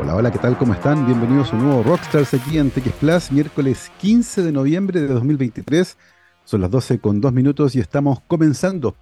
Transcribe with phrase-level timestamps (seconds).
[0.00, 0.58] Hola, hola, ¿qué tal?
[0.58, 1.06] ¿Cómo están?
[1.06, 5.96] Bienvenidos a un nuevo Rockstars aquí en TX miércoles 15 de noviembre de 2023.
[6.44, 8.96] Son las 12 con 2 minutos y estamos comenzando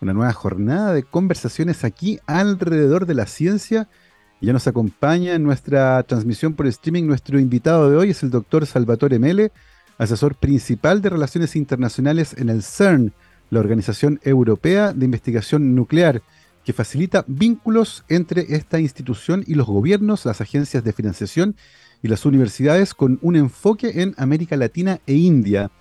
[0.00, 3.88] una nueva jornada de conversaciones aquí alrededor de la ciencia.
[4.42, 8.66] Ya nos acompaña en nuestra transmisión por streaming nuestro invitado de hoy es el doctor
[8.66, 9.52] Salvatore Mele,
[9.96, 13.14] asesor principal de Relaciones Internacionales en el CERN,
[13.48, 16.22] la Organización Europea de Investigación Nuclear
[16.70, 21.56] que facilita vínculos entre esta institución y los gobiernos, las agencias de financiación
[22.00, 25.72] y las universidades con un enfoque en América Latina e India.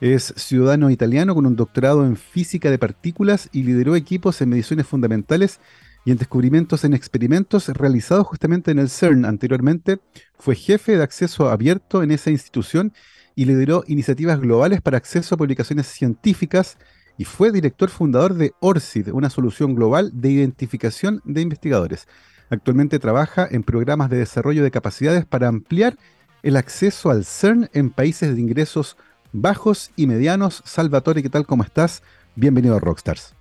[0.00, 4.86] Es ciudadano italiano con un doctorado en física de partículas y lideró equipos en mediciones
[4.86, 5.58] fundamentales
[6.04, 9.24] y en descubrimientos en experimentos realizados justamente en el CERN.
[9.24, 9.98] Anteriormente
[10.38, 12.92] fue jefe de acceso abierto en esa institución
[13.34, 16.78] y lideró iniciativas globales para acceso a publicaciones científicas
[17.18, 22.06] y fue director fundador de ORCID, una solución global de identificación de investigadores.
[22.50, 25.96] Actualmente trabaja en programas de desarrollo de capacidades para ampliar
[26.42, 28.96] el acceso al CERN en países de ingresos
[29.32, 30.62] bajos y medianos.
[30.64, 31.46] Salvatore, ¿qué tal?
[31.46, 32.02] ¿Cómo estás?
[32.36, 33.34] Bienvenido a Rockstars.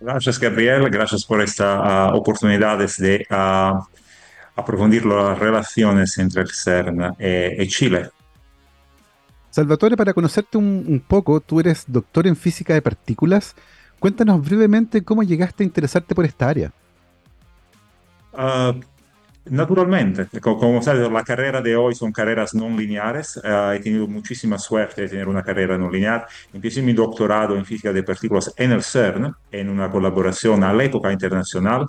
[0.00, 0.88] Gracias, Gabriel.
[0.90, 2.22] Gracias por esta uh,
[2.98, 3.80] de uh,
[4.54, 8.10] aprofundir las relaciones entre el CERN eh, y Chile.
[9.56, 13.56] Salvatore, para conocerte un, poco, tú eres doctor en física de partículas.
[13.98, 16.72] Cuéntanos brevemente cómo llegaste a interesarte por esta área.
[18.34, 18.74] Ah,
[19.46, 23.40] naturalmente, como sabes, la carrera de hoy son carreras no lineares.
[23.42, 26.26] Ah, he tenido muchísima suerte de tener una carrera no lineal.
[26.52, 30.84] Empecé mi doctorado en física de partículas en el CERN, en una colaboración a la
[30.84, 31.88] época internacional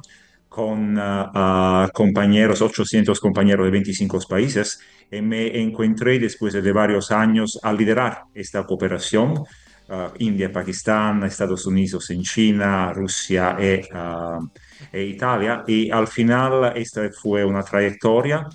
[0.49, 4.79] con uh, compañeros, 800 compañeros de 25 países,
[5.11, 9.43] y me encontré después de varios años a liderar esta cooperación.
[9.89, 14.45] Uh, India, Pakistán, Estados Unidos en China, Rusia e, uh,
[14.91, 15.63] e, Italia.
[15.65, 18.45] Y al final esta fue una trayectoria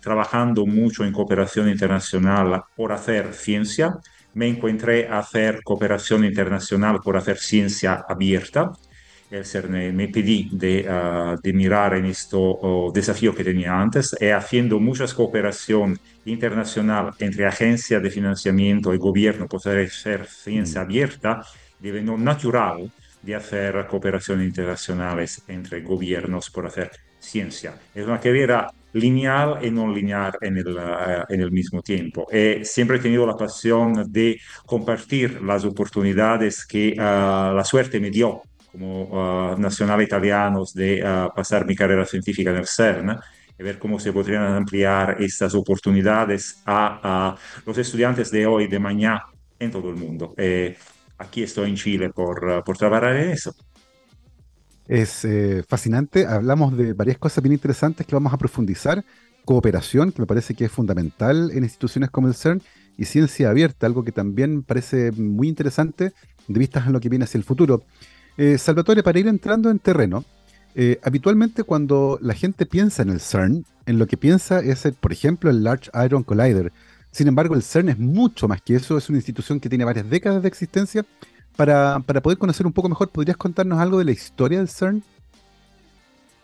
[0.00, 3.96] trabajando mucho en cooperación internacional por hacer ciencia.
[4.34, 8.72] Me encontré a hacer cooperación internacional por hacer ciencia abierta
[9.70, 14.78] me pedí de, uh, de mirar en este uh, desafío que tenía antes y haciendo
[14.78, 21.42] muchas cooperación internacional entre agencias de financiamiento y gobierno por hacer ciencia abierta,
[21.80, 22.90] diventó natural
[23.22, 27.74] de hacer cooperaciones internacionales entre gobiernos por hacer ciencia.
[27.94, 32.28] Es una carrera lineal y no lineal en el, uh, en el mismo tiempo.
[32.30, 38.10] Y siempre he tenido la pasión de compartir las oportunidades que uh, la suerte me
[38.10, 38.42] dio
[38.74, 43.16] como uh, nacional italianos de uh, pasar mi carrera científica en el CERN
[43.56, 48.80] y ver cómo se podrían ampliar estas oportunidades a, a los estudiantes de hoy, de
[48.80, 49.26] mañana,
[49.60, 50.34] en todo el mundo.
[50.36, 50.76] Eh,
[51.18, 53.54] aquí estoy en Chile por, uh, por trabajar en eso.
[54.88, 59.04] Es eh, fascinante, hablamos de varias cosas bien interesantes que vamos a profundizar.
[59.44, 62.60] Cooperación, que me parece que es fundamental en instituciones como el CERN,
[62.96, 66.12] y ciencia abierta, algo que también parece muy interesante
[66.48, 67.82] de vistas a lo que viene hacia el futuro.
[68.36, 70.24] Eh, Salvatore, para ir entrando en terreno,
[70.74, 75.12] eh, habitualmente cuando la gente piensa en el CERN, en lo que piensa es, por
[75.12, 76.72] ejemplo, el Large Iron Collider.
[77.12, 80.10] Sin embargo, el CERN es mucho más que eso, es una institución que tiene varias
[80.10, 81.04] décadas de existencia.
[81.54, 85.04] Para, poder conocer un poco mejor, ¿podrías contarnos algo de la historia del CERN?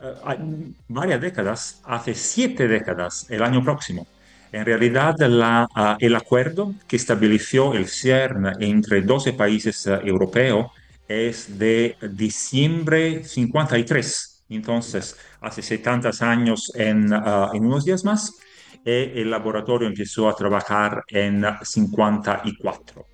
[0.00, 4.06] Eh, varias décadas, hace siete décadas, el año próximo.
[4.52, 5.16] En realidad,
[5.74, 10.70] ah, el acuerdo que estableció el CERN entre 12 países europeos
[11.10, 14.44] es de diciembre 53.
[14.48, 18.38] Entonces, hace 70 años en, uh, en unos días más,
[18.84, 23.06] eh, el laboratorio empezó a trabajar en 54.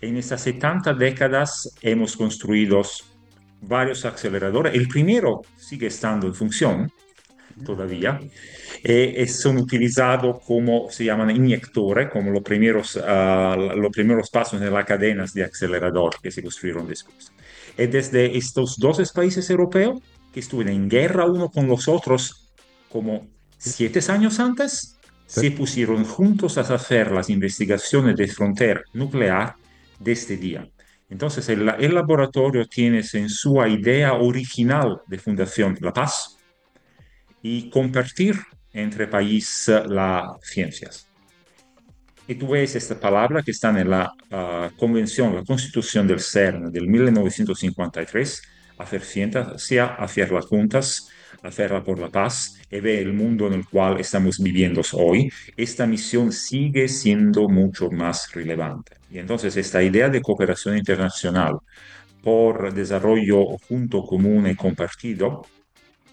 [0.00, 2.82] En estas 70 décadas hemos construido
[3.62, 4.74] varios aceleradores.
[4.74, 6.92] El primero sigue estando en función
[7.64, 8.20] todavía.
[8.82, 14.72] Eh, son utilizados como se llaman inyectores, como los primeros, uh, los primeros pasos en
[14.72, 17.32] las cadenas de acelerador que se construyeron después.
[17.78, 20.00] Y desde estos dos países europeos
[20.32, 22.52] que estuvieron en guerra uno con los otros
[22.88, 23.26] como
[23.58, 29.56] siete años antes, se pusieron juntos a hacer las investigaciones de frontera nuclear
[29.98, 30.68] de este día.
[31.10, 36.35] Entonces, el, el laboratorio tiene en su idea original de fundación la paz
[37.48, 38.34] y compartir
[38.72, 41.08] entre países las ciencias.
[42.26, 46.72] Y tú ves esta palabra que está en la uh, convención, la constitución del CERN
[46.72, 48.42] del 1953,
[48.78, 51.08] hacer ciencia, hacerla juntas,
[51.40, 55.86] hacerla por la paz y ver el mundo en el cual estamos viviendo hoy, esta
[55.86, 58.96] misión sigue siendo mucho más relevante.
[59.08, 61.58] Y entonces esta idea de cooperación internacional
[62.24, 65.46] por desarrollo junto, común y compartido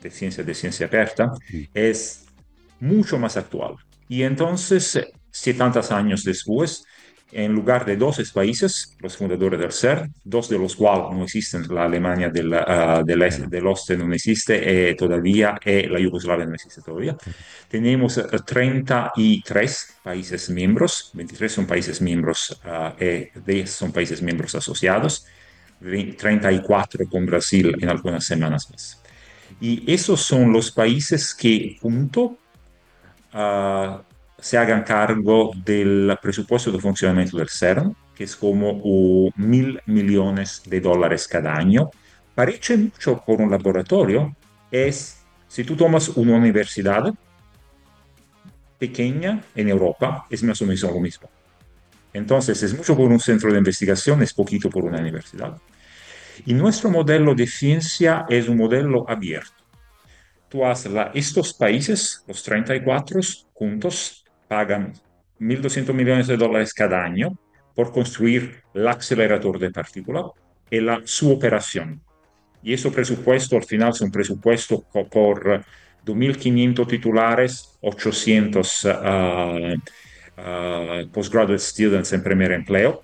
[0.04, 1.32] de ciencia de ciencia abierta
[1.74, 2.26] es
[2.80, 3.76] mucho más actual.
[4.10, 5.00] Y entonces,
[5.32, 6.84] 70 años después,
[7.32, 11.66] en lugar de 12 países, los fundadores del CERN, dos de los cuales no existen,
[11.74, 16.46] la Alemania del, uh, del, este, del Oeste no existe eh, todavía y la Yugoslavia
[16.46, 17.18] no existe todavía,
[17.68, 25.26] tenemos 33 países miembros, 23 son países miembros uh, y 10 son países miembros asociados,
[25.82, 29.03] 34 con Brasil en algunas semanas más.
[29.60, 32.38] Y esos son los países que junto
[33.34, 33.98] uh,
[34.38, 40.62] se hagan cargo del presupuesto de funcionamiento del CERN, que es como uh, mil millones
[40.66, 41.90] de dólares cada año.
[42.36, 44.36] Parece mucho por un laboratorio.
[44.72, 47.14] Es, si tú tomas una universidad
[48.78, 51.30] pequeña en Europa, es más o menos lo mismo.
[52.12, 55.58] Entonces, es mucho por un centro de investigación, es poquito por una universidad.
[56.45, 59.63] Y nuestro modelo de ciencia es un modelo abierto.
[60.50, 63.19] Tú la, estos países, los 34
[63.53, 64.94] juntos, pagan
[65.39, 67.38] 1.200 millones de dólares cada año
[67.75, 70.25] por construir el acelerador de partículas
[70.69, 72.01] y la, su operación.
[72.62, 75.63] Y ese presupuesto al final es un presupuesto por
[76.06, 78.89] 2.500 titulares, 800 uh,
[80.38, 83.03] uh, postgraduate students en primer empleo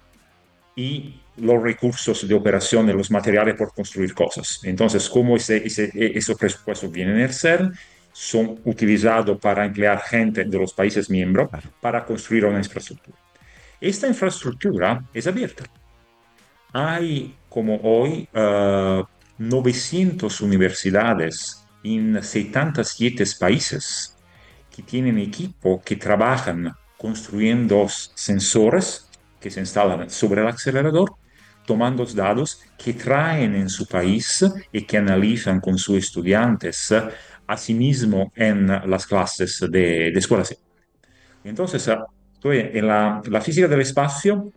[0.75, 4.59] y los recursos de operación los materiales por construir cosas.
[4.63, 7.73] Entonces, como ese, ese, esos presupuestos vienen en el CERN,
[8.11, 11.49] son utilizados para emplear gente de los países miembros
[11.79, 13.17] para construir una infraestructura.
[13.79, 15.63] Esta infraestructura es abierta.
[16.73, 19.03] Hay como hoy uh,
[19.37, 24.15] 900 universidades en 77 países
[24.75, 29.09] que tienen equipo que trabajan construyendo sensores
[29.39, 31.15] que se instalan sobre el acelerador,
[31.69, 36.91] tomando datos que traen en su país y que analizan con sus estudiantes
[37.45, 40.43] asimismo en las clases de, de escuela.
[41.43, 41.87] Entonces,
[42.43, 44.51] en la, la, física del espacio,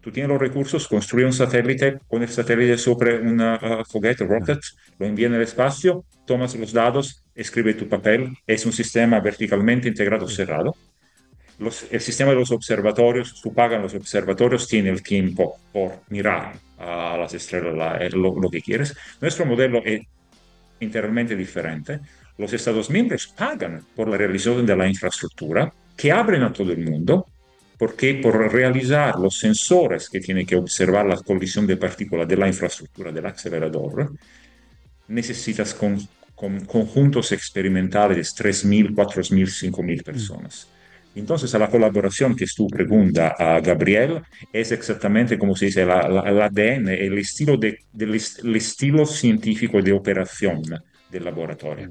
[0.00, 4.60] tú tienes los recursos, construir un satélite, poner el satélite sobre una uh, foguete, rocket,
[5.00, 9.88] lo envía en el espacio, tomas los datos, escribe tu papel, es un sistema verticalmente
[9.88, 10.76] integrado cerrado.
[11.62, 16.54] Los, el sistema de los observatorios, tú pagan los observatorios, tiene el tiempo por mirar
[16.78, 18.94] a las estrellas, la, lo, lo que quieres.
[19.20, 20.02] Nuestro modelo es
[20.80, 22.00] integralmente diferente
[22.38, 26.78] los Estados miembros pagan por la realización de la infraestructura que abren a todo el
[26.78, 27.26] mundo,
[27.78, 32.48] porque por realizar los sensores que tienen que observar la colisión de partículas de la
[32.48, 34.12] infraestructura del acelerador,
[35.08, 36.00] necesitas con,
[36.34, 40.68] con conjuntos experimentales de 3.000, 4.000, 5.000 personas.
[41.14, 44.22] Entonces, la colaboración que tú pregunta a Gabriel
[44.52, 49.04] es exactamente como se dice, la, la, el ADN, el estilo, de, del, el estilo
[49.04, 50.62] científico de operación
[51.10, 51.88] del laboratorio.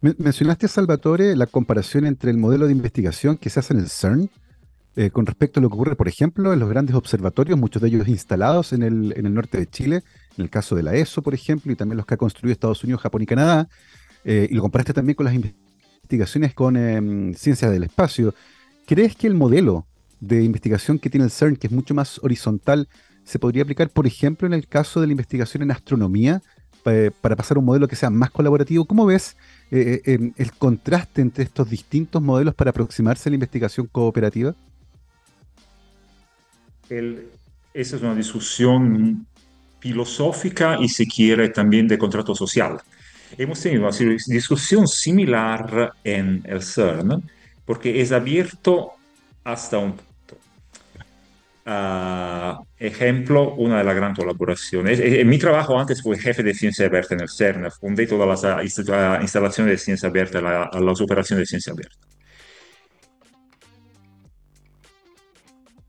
[0.00, 4.30] Mencionaste, Salvatore, la comparación entre el modelo de investigación que se hace en el CERN
[4.94, 7.88] eh, con respecto a lo que ocurre, por ejemplo, en los grandes observatorios, muchos de
[7.88, 10.02] ellos instalados en el, en el norte de Chile,
[10.38, 12.82] en el caso de la ESO, por ejemplo, y también los que ha construido Estados
[12.82, 13.68] Unidos, Japón y Canadá,
[14.24, 15.65] eh, y lo comparaste también con las investigaciones
[16.54, 18.34] con eh, ciencias del espacio.
[18.86, 19.86] ¿Crees que el modelo
[20.20, 22.88] de investigación que tiene el CERN, que es mucho más horizontal,
[23.24, 26.42] se podría aplicar, por ejemplo, en el caso de la investigación en astronomía,
[27.20, 28.84] para pasar a un modelo que sea más colaborativo?
[28.84, 29.36] ¿Cómo ves
[29.70, 34.54] eh, eh, el contraste entre estos distintos modelos para aproximarse a la investigación cooperativa?
[36.88, 39.26] Esa es una discusión
[39.80, 42.80] filosófica y, si quiere, también de contrato social.
[43.36, 47.22] Hemos tenido una discusión similar en el CERN,
[47.64, 48.92] porque es abierto
[49.44, 49.94] hasta un
[51.68, 55.00] Uh, ejemplo, una de las grandes colaboraciones.
[55.00, 58.28] En eh, mi trabajo antes fue jefe de ciencia abierta en el CERN, fundé todas
[58.28, 58.62] las uh,
[59.20, 61.96] instalaciones de ciencia abierta, la, las operaciones de ciencia abierta.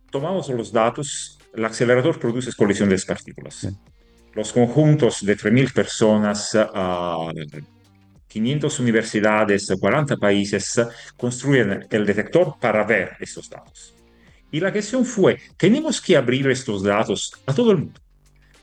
[0.09, 3.67] Tomamos los datos, el acelerador produce colisión de partículas.
[4.37, 7.31] Los conjuntos de 3.000 personas, uh,
[8.27, 10.79] 500 universidades, 40 países,
[11.17, 13.95] construyen el detector para ver esos datos.
[14.51, 17.99] Y la cuestión fue, tenemos que abrir estos datos a todo el mundo.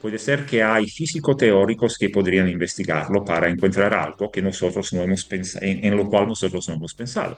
[0.00, 5.02] Puede ser que hay físicos teóricos que podrían investigarlo para encontrar algo que nosotros no
[5.02, 7.37] hemos pensado, en, en, lo cual nosotros no hemos pensado.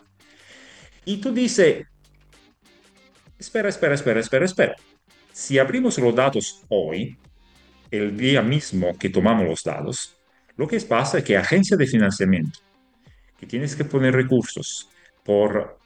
[1.07, 1.87] Y tú dices,
[3.38, 4.76] espera, espera, espera, espera, espera.
[5.33, 7.16] Si abrimos los datos hoy,
[7.90, 10.16] el día mismo que tomamos los datos,
[10.57, 12.61] lo que pasa es que agencia de financiamiento,
[13.38, 14.88] que tienes que poner recursos
[15.25, 15.78] por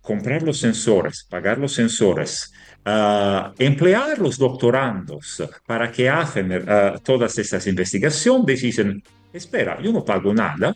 [0.00, 2.52] comprar los sensores, pagar los sensores,
[2.84, 10.04] uh, emplear los doctorandos para que hacen uh, todas estas investigaciones, dicen, espera, yo no
[10.04, 10.74] pago nada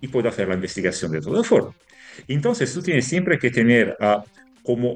[0.00, 1.76] y puedo hacer la investigación de todas formas.
[2.26, 4.22] Entonces tú tienes siempre que tener uh,
[4.64, 4.94] como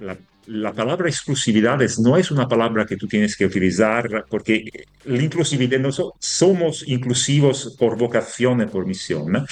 [0.00, 0.16] la,
[0.50, 4.64] la, palabra exclusividad no es una palabra que tú tienes que utilizar porque
[5.04, 9.46] la inclusividad, no so, somos inclusivos por vocación y por misión,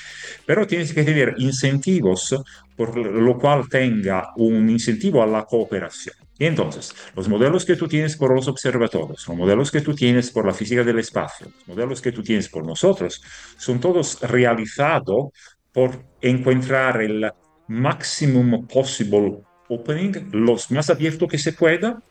[0.44, 2.34] pero tienes que tener incentivos
[2.76, 6.16] por lo cual tenga un incentivo a la cooperación.
[6.38, 10.30] Y entonces, los modelos que tú tienes por los observatorios, los modelos que tú tienes
[10.30, 13.20] por la física del espacio, los modelos que tú tienes por nosotros,
[13.56, 15.30] son todos realizados
[15.72, 17.30] por encontrar el
[17.66, 22.02] maximum possible opening, los más abierto que se pueda,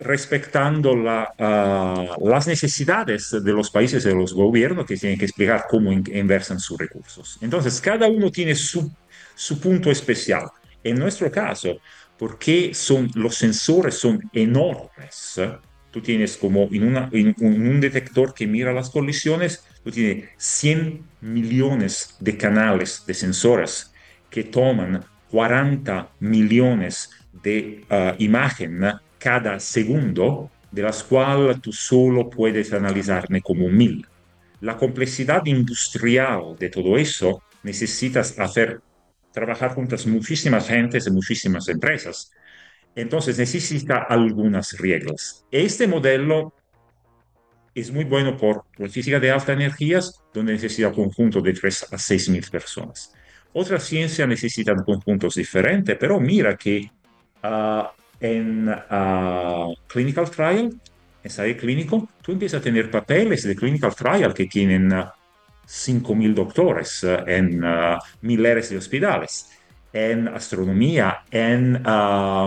[0.00, 5.26] respetando la, uh, las necesidades de los países y de los gobiernos que tienen que
[5.26, 7.38] explicar cómo in inversan sus recursos.
[7.42, 8.90] Entonces, cada uno tiene su,
[9.34, 10.48] su punto especial.
[10.82, 11.78] En nuestro caso,
[12.18, 15.40] porque son, los sensores son enormes.
[15.90, 21.02] Tú tienes como en, una, en, un detector que mira las colisiones, tú tienes 100
[21.20, 23.92] millones de canales de sensores
[24.30, 27.10] que toman 40 millones
[27.42, 34.06] de uh, imágenes cada segundo, de las cuales tú solo puedes analizarme como mil.
[34.60, 38.80] La complejidad industrial de todo eso necesitas hacer
[39.32, 42.32] trabajar juntas muchísimas gentes y muchísimas empresas.
[42.94, 45.44] Entonces necesita algunas reglas.
[45.50, 46.54] Este modelo
[47.74, 51.92] es muy bueno por la física de alta energías, donde necesita un conjunto de 3
[51.92, 53.12] a 6 mil personas.
[53.52, 56.88] Otras ciencias necesitan conjuntos diferentes, pero mira que
[57.42, 57.82] uh,
[58.20, 60.72] en uh, clinical trial,
[61.22, 65.04] ensayo clínico, tú empiezas a tener papeles de clinical trial que tienen uh,
[65.66, 67.62] 5.000 doctores en
[68.22, 69.50] miles de hospitales,
[69.92, 71.80] en astronomía, en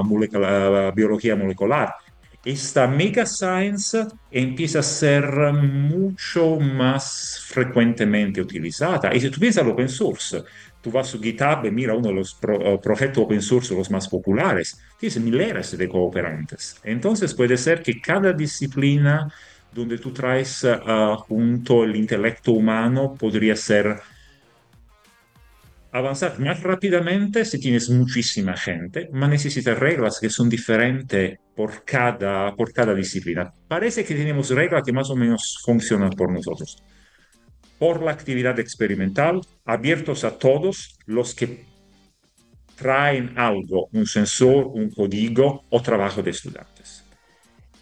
[0.03, 1.95] molecular, biología molecular.
[2.43, 9.15] Esta mega science empieza a ser mucho más frecuentemente utilizada.
[9.15, 10.43] Y si tú piensas al open source,
[10.83, 14.07] tú vas a GitHub y mira uno de los pro, proyectos open source los más
[14.09, 16.75] populares, tienes miles de cooperantes.
[16.83, 19.33] Entonces puede ser que cada disciplina
[19.71, 23.95] donde tú traes uh, junto el intelecto humano podría ser
[25.93, 32.53] avanzar más rápidamente si tienes muchísima gente, pero necesitas reglas que son diferentes por cada,
[32.55, 33.53] por cada disciplina.
[33.67, 36.83] Parece que tenemos reglas que más o menos funcionan por nosotros.
[37.83, 41.65] Por la actividad experimental, abiertos a todos los que
[42.77, 47.03] traen algo, un sensor, un código o trabajo de estudiantes.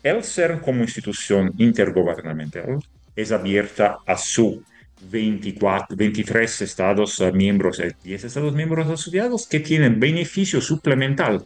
[0.01, 2.79] El CERN como institución intergubernamental
[3.15, 4.63] es abierta a su
[5.07, 11.45] 24, 23 estados uh, miembros, 10 estados miembros asociados que tienen beneficio suplemental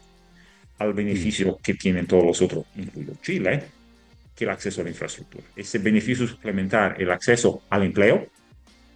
[0.79, 3.65] al beneficio que tienen todos los otros, incluido Chile,
[4.33, 5.43] que el acceso a la infraestructura.
[5.57, 8.29] Ese beneficio suplementar, el acceso al empleo,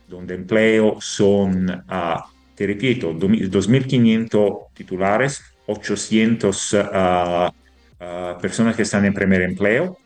[0.09, 2.19] donde empleo son, uh,
[2.55, 9.97] te repito, 2.500 titulares, 800 uh, personas que están en primer empleo,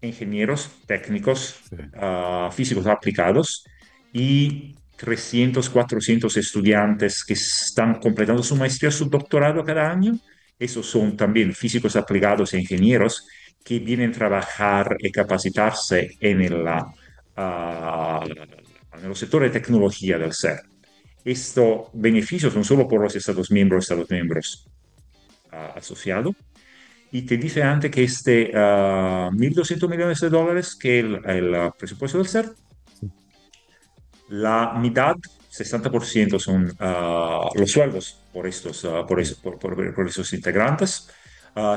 [0.00, 1.76] ingenieros técnicos, sí.
[2.52, 3.64] físicos aplicados
[4.12, 10.18] y 300, 400 estudiantes que están completando su maestría, su doctorado cada año.
[10.58, 13.26] Esos son también físicos aplicados e ingenieros
[13.64, 16.64] que vienen a trabajar y capacitarse en el,
[19.02, 20.62] en el sector de tecnología del ser.
[21.24, 24.68] Estos beneficios no solo por los Estados miembros, Estados miembros
[25.52, 26.34] uh, asociados,
[27.10, 31.72] y te dice antes que este uh, 1.200 millones de dólares que el, el uh,
[31.78, 32.52] presupuesto del CER,
[34.28, 35.16] la mitad,
[35.50, 41.08] 60% son uh, los sueldos por estos, por, eso, por, por, por, esos integrantes.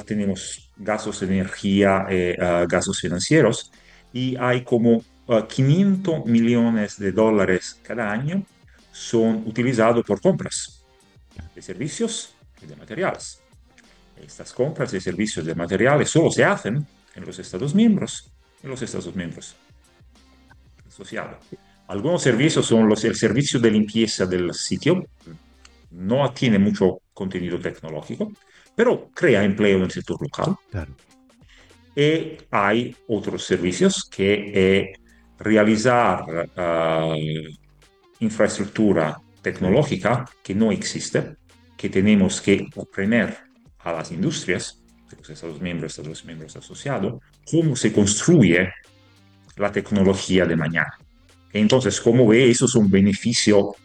[0.06, 2.34] tenemos gastos de energía, y
[2.68, 3.72] gastos financieros
[4.12, 8.46] y hay como 500 millones de dólares cada año
[8.92, 10.86] son utilizados por compras
[11.54, 13.42] de servicios y de materiales.
[14.22, 18.32] Estas compras de servicios de materiales solo se hacen en los Estados miembros,
[18.64, 19.56] en los Estados miembros
[20.88, 21.38] asociados.
[21.88, 25.06] Algunos servicios son los, el servicio de limpieza del sitio,
[25.92, 28.32] no tiene mucho contenido tecnológico,
[28.76, 30.56] pero crea empleo en el sector local.
[30.72, 30.96] Claro.
[31.96, 34.94] Y hay otros servicios que eh,
[35.40, 36.24] realizar
[36.58, 37.14] uh,
[38.20, 41.36] infraestructura tecnológica que no existe,
[41.78, 43.38] que tenemos que aprender
[43.80, 44.82] a las industrias
[45.16, 48.70] los Estados miembros, Estados miembros asociados, cómo se construye
[49.56, 50.98] la tecnología de mañana.
[51.54, 53.76] Entonces, como ve, eso es un beneficio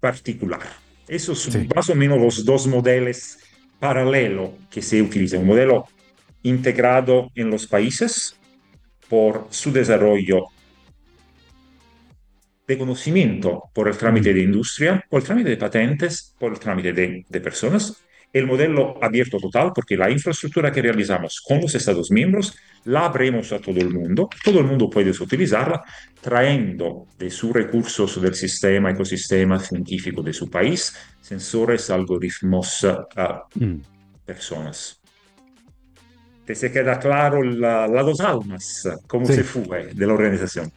[0.00, 0.62] particular.
[1.06, 1.68] Esos son sí.
[1.74, 3.38] más o menos los dos modelos
[3.78, 5.40] paralelos que se utilizan.
[5.40, 5.84] Un modelo
[6.42, 8.36] integrado en los países
[9.08, 10.46] por su desarrollo
[12.66, 16.92] de conocimiento por el trámite de industria, por el trámite de patentes, por el trámite
[16.92, 18.02] de, de personas.
[18.32, 22.54] El modelo abierto total, porque la infraestructura que realizamos con los Estados miembros
[22.84, 24.28] la abrimos a todo el mundo.
[24.44, 25.82] Todo el mundo puede utilizarla
[26.20, 33.82] trayendo de sus recursos del sistema, ecosistema científico de su país, sensores, algoritmos, uh, mm.
[34.24, 35.00] personas.
[36.44, 39.34] ¿Te se queda claro la, las dos almas, cómo sí.
[39.34, 40.70] se fue de la organización?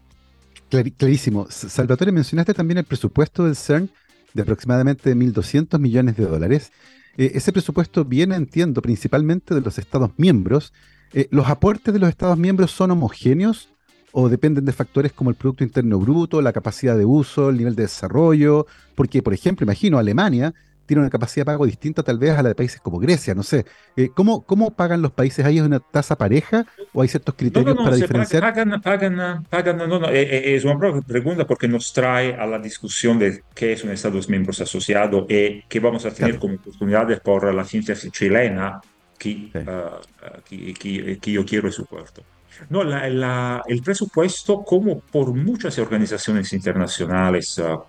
[0.70, 1.48] Clarísimo.
[1.50, 3.90] Salvatore, mencionaste también el presupuesto del CERN
[4.34, 6.72] de aproximadamente 1.200 millones de dólares.
[7.18, 10.74] Eh, ese presupuesto viene, entiendo, principalmente de los Estados miembros.
[11.14, 13.70] Eh, ¿Los aportes de los Estados miembros son homogéneos
[14.12, 17.76] o dependen de factores como el Producto Interno Bruto, la capacidad de uso, el nivel
[17.76, 18.68] de desarrollo?
[18.96, 20.54] Porque, por ejemplo, imagino Alemania
[20.90, 23.44] tiene una capacidad de pago distinta tal vez a la de países como Grecia, no
[23.44, 23.64] sé.
[23.96, 25.60] Eh, ¿cómo, ¿Cómo pagan los países ahí?
[25.60, 28.42] ¿Es una tasa pareja o hay ciertos criterios no, no, para diferenciar?
[28.42, 32.58] Pagan, pagan, pagan, no, no, eh, eh, es una pregunta porque nos trae a la
[32.58, 36.40] discusión de qué es un Estados miembros asociado y qué vamos a tener claro.
[36.40, 38.82] como oportunidades por la ciencia chilena
[39.20, 39.52] que, sí.
[39.60, 42.24] uh, que, que, que, yo quiero y soporto.
[42.72, 47.80] No, la, la, el presupuesto, como por muchas organizaciones internacionales, uh,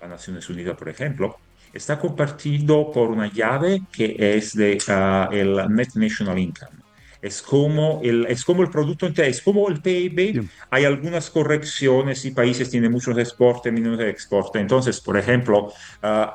[0.00, 1.36] las Naciones Unidas, por ejemplo,
[1.72, 6.78] está compartido por una llave que es de uh, el Net National Income.
[7.20, 10.40] Es como, el, es como el producto entero, es como el PIB.
[10.40, 10.48] Sí.
[10.70, 14.62] Hay algunas correcciones y países tienen muchos exportes, menos exportes.
[14.62, 15.72] Entonces, por ejemplo, uh,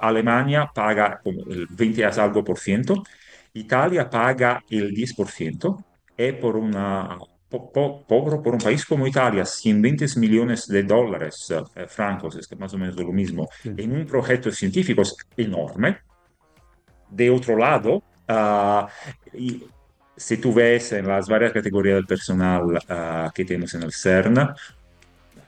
[0.01, 3.01] Alemania paga como el 20 algo por ciento,
[3.53, 5.85] Italia paga el 10 por ciento,
[6.17, 7.17] y por una
[7.53, 12.47] po po pobre por un país como Italia, 120 millones de dólares eh, francos, es
[12.47, 13.71] que más o menos lo mismo, sí.
[13.77, 15.03] en un proyecto científico
[15.37, 15.99] enorme.
[17.11, 18.87] De otro lado, uh,
[19.37, 19.63] y
[20.17, 24.39] si tú ves en las varias categorías del personal uh, que tenemos en el CERN,
[24.39, 24.55] una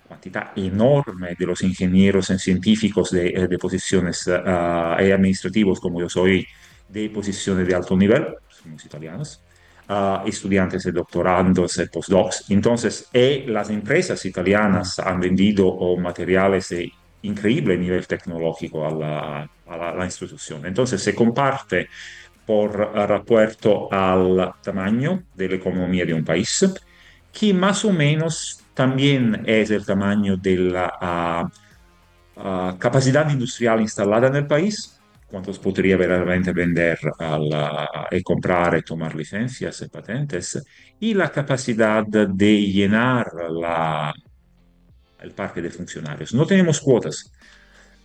[0.08, 6.10] cantidad enorme de los ingenieros y científicos de, eh, de posiciones uh, administrativos, como yo
[6.10, 6.46] soy,
[6.88, 9.42] de posiciones de alto nivel, somos italianos,
[9.90, 12.46] uh, estudiantes doctorandos postdocs.
[12.50, 16.92] Entonces, eh, las empresas italianas han vendido oh, materiales de
[17.24, 20.66] increíble nivel tecnológico a la, institución.
[20.66, 21.90] Entonces, se comparte
[22.46, 26.66] por rapport al tamaño de la economía de un país,
[27.34, 31.50] que más o menos también es el tamaño de la
[32.36, 34.95] uh, uh, capacidad industrial instalada en el país,
[35.28, 40.64] cuántos podría realmente vender la, y comprar y tomar licencias y patentes,
[41.00, 44.14] y la capacidad de llenar la,
[45.20, 46.34] el parque de funcionarios.
[46.34, 47.32] No tenemos cuotas.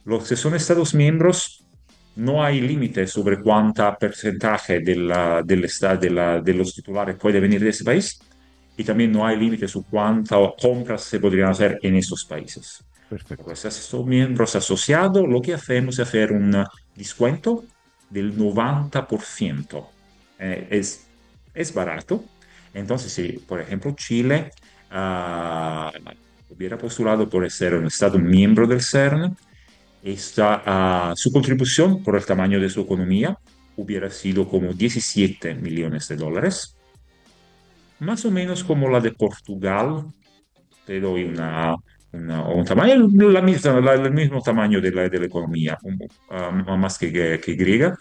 [0.05, 1.65] Los que son Estados miembros,
[2.17, 7.63] no hay límite sobre cuánta porcentaje de, la, de, la, de los titulares puede venir
[7.63, 8.19] de ese país,
[8.77, 12.83] y también no hay límite sobre cuántas compras se podrían hacer en esos países.
[13.11, 13.45] Perfecto.
[13.45, 16.65] Pues estos miembros asociados, lo que hacemos es hacer un
[17.01, 17.65] descuento
[18.11, 19.87] del 90%.
[20.39, 21.07] Eh, es,
[21.55, 22.25] es barato.
[22.75, 24.53] Entonces, si por ejemplo Chile
[24.93, 25.91] uh,
[26.53, 29.37] hubiera postulado por ser un Estado miembro del CERN,
[30.03, 33.37] esta, uh, su contribución por el tamaño de su economía
[33.77, 36.77] hubiera sido como 17 millones de dólares,
[37.99, 40.05] más o menos como la de Portugal.
[40.87, 41.77] Te doy una,
[42.12, 46.77] una, un tamaño, la misma, la, el mismo tamaño de la, de la economía, uh,
[46.77, 47.96] más que, que, griega.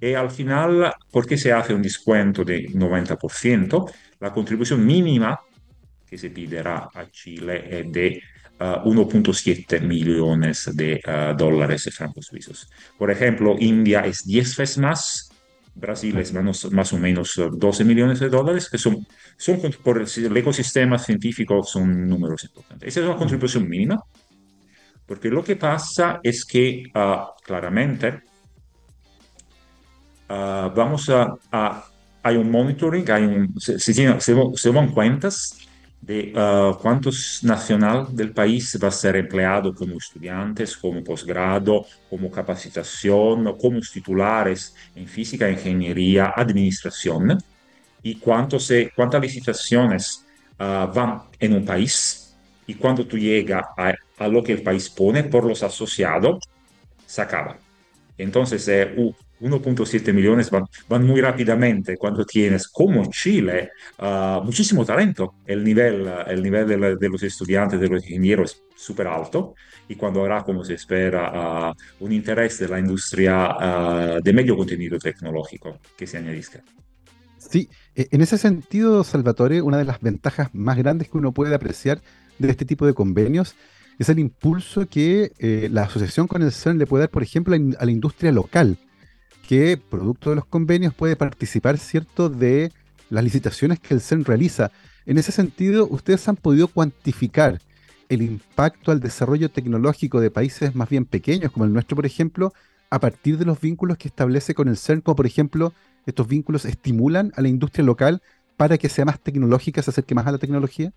[0.00, 3.92] Y al final, ¿por qué se hace un descuento de 90%?
[4.20, 5.38] La contribución mínima
[6.06, 8.22] que se pedirá a Chile es de
[8.60, 12.70] uh, 1.7 millones de uh, dólares francos suizos.
[12.98, 15.31] Por ejemplo, India es 10 veces más,
[15.74, 19.06] Brasil es menos, más o menos 12 millones de dólares, que son,
[19.36, 22.88] son por el, ecosistema científico son números importantes.
[22.88, 24.02] Esa es una contribución mínima,
[25.06, 28.20] porque lo que pasa es que uh, claramente
[30.28, 31.84] uh, vamos a, a,
[32.22, 35.56] hay un monitoring, hay un, se, se, se, se van cuentas
[36.02, 42.28] de uh, cuántos nacional del país va a ser empleado como estudiantes, como posgrado, como
[42.28, 47.38] capacitación, como titulares en física, ingeniería, administración,
[48.02, 50.26] y cuántos, cuántas licitaciones
[50.58, 52.34] uh, van en un país,
[52.66, 56.38] y cuando tú llegas a, lo que el país pone por los asociados,
[57.06, 57.58] se acaba.
[58.16, 58.94] Entonces, eh,
[59.42, 65.34] 1.7 millones van, van, muy rápidamente cuando tienes, como Chile, uh, muchísimo talento.
[65.46, 69.54] El nivel, el nivel de, la, de, los estudiantes, de los ingenieros es súper alto
[69.88, 74.98] y cuando habrá, como se espera, uh, un interés de la industria de medio contenido
[74.98, 76.62] tecnológico que se añadizca.
[77.38, 81.54] Sí, e, en ese sentido, Salvatore, una de las ventajas más grandes que uno puede
[81.54, 82.00] apreciar
[82.38, 83.54] de este tipo de convenios
[83.98, 87.54] es el impulso que eh, la asociación con el CERN le puede dar, por ejemplo,
[87.54, 88.78] a, la industria local,
[89.52, 92.72] que producto de los convenios puede participar, ¿cierto?, de
[93.10, 94.70] las licitaciones que el CERN realiza.
[95.04, 97.60] En ese sentido, ustedes han podido cuantificar
[98.08, 102.54] el impacto al desarrollo tecnológico de países más bien pequeños, como el nuestro, por ejemplo,
[102.88, 105.74] a partir de los vínculos que establece con el CERN, como por ejemplo,
[106.06, 108.22] estos vínculos estimulan a la industria local
[108.56, 110.94] para que sea más tecnológica, se acerque más a la tecnología?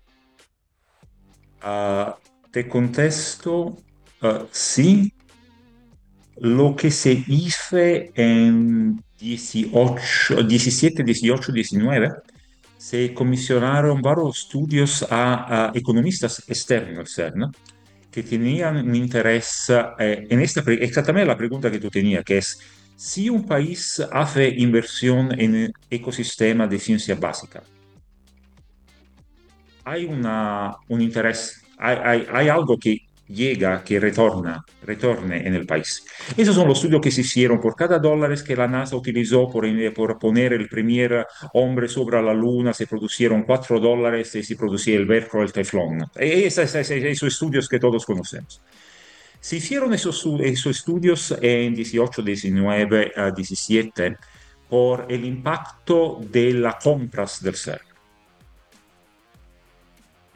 [1.60, 2.16] Ah,
[2.50, 3.76] te contesto,
[4.22, 5.12] ah, sí.
[6.38, 12.12] Lo que se hizo en 18, 17, 18, 19,
[12.76, 17.50] se comisionaron varios estudios a, economistas externos CERN
[18.10, 22.58] que tenían un interés eh, en esta, exactamente la pregunta que tú tenías, que es,
[22.96, 27.62] si un país hace inversión en ecosistema de ciencia básica,
[29.84, 36.04] hay una, un interés, hay algo que llega, que retorna, retorne en el país.
[36.36, 39.66] Esos son los estudios que se hicieron por cada dólar que la NASA utilizó por,
[39.94, 44.96] por poner el primer hombre sobre la Luna, se producieron cuatro dólares y se producía
[44.96, 46.04] el velcro, el teflón.
[46.14, 48.62] Esos, esos estudios que todos conocemos.
[49.40, 54.16] Se hicieron esos, esos estudios en 18, 19, 17
[54.68, 57.85] por el impacto de las compras del CERN.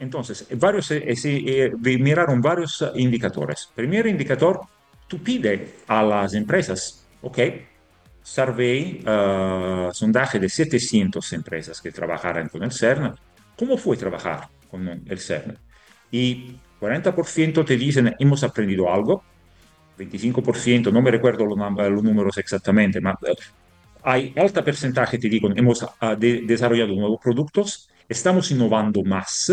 [0.01, 3.69] Entonces, varios, eh, eh, miraron varios indicadores.
[3.75, 4.61] Primer indicador,
[5.07, 7.37] tú pide a las empresas, ok,
[8.23, 13.13] survey, uh, sondaje de 700 empresas que trabajaran con el CERN,
[13.55, 15.55] ¿cómo fue trabajar con el CERN?
[16.09, 19.23] Y 40% te dicen, hemos aprendido algo,
[19.99, 23.35] 25%, no me recuerdo los, los números exactamente, pero eh,
[24.01, 29.51] hay alto porcentaje, te digo, hemos uh, de, desarrollado nuevos productos, estamos innovando más,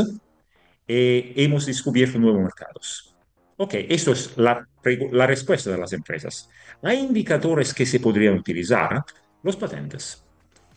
[0.89, 3.15] eh, hemos descubierto nuevos mercados.
[3.59, 4.67] Ok, eso es la,
[5.13, 6.49] la respuesta de las empresas.
[6.83, 9.05] Hay indicadores que se podrían utilizar,
[9.43, 10.25] los patentes.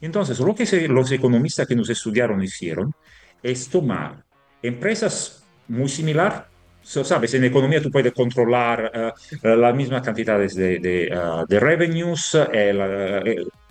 [0.02, 2.94] Entonces, lo que se, los economistas que nos estudiaron hicieron
[3.42, 4.24] es tomar
[4.62, 6.42] empresas muy similares,
[6.82, 12.38] sabes, en economía tú puedes controlar uh, las mismas cantidades de, de, uh, de revenues,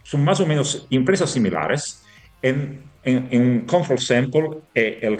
[0.05, 2.05] son más o menos empresas similares,
[2.43, 5.19] en en, un control sample el,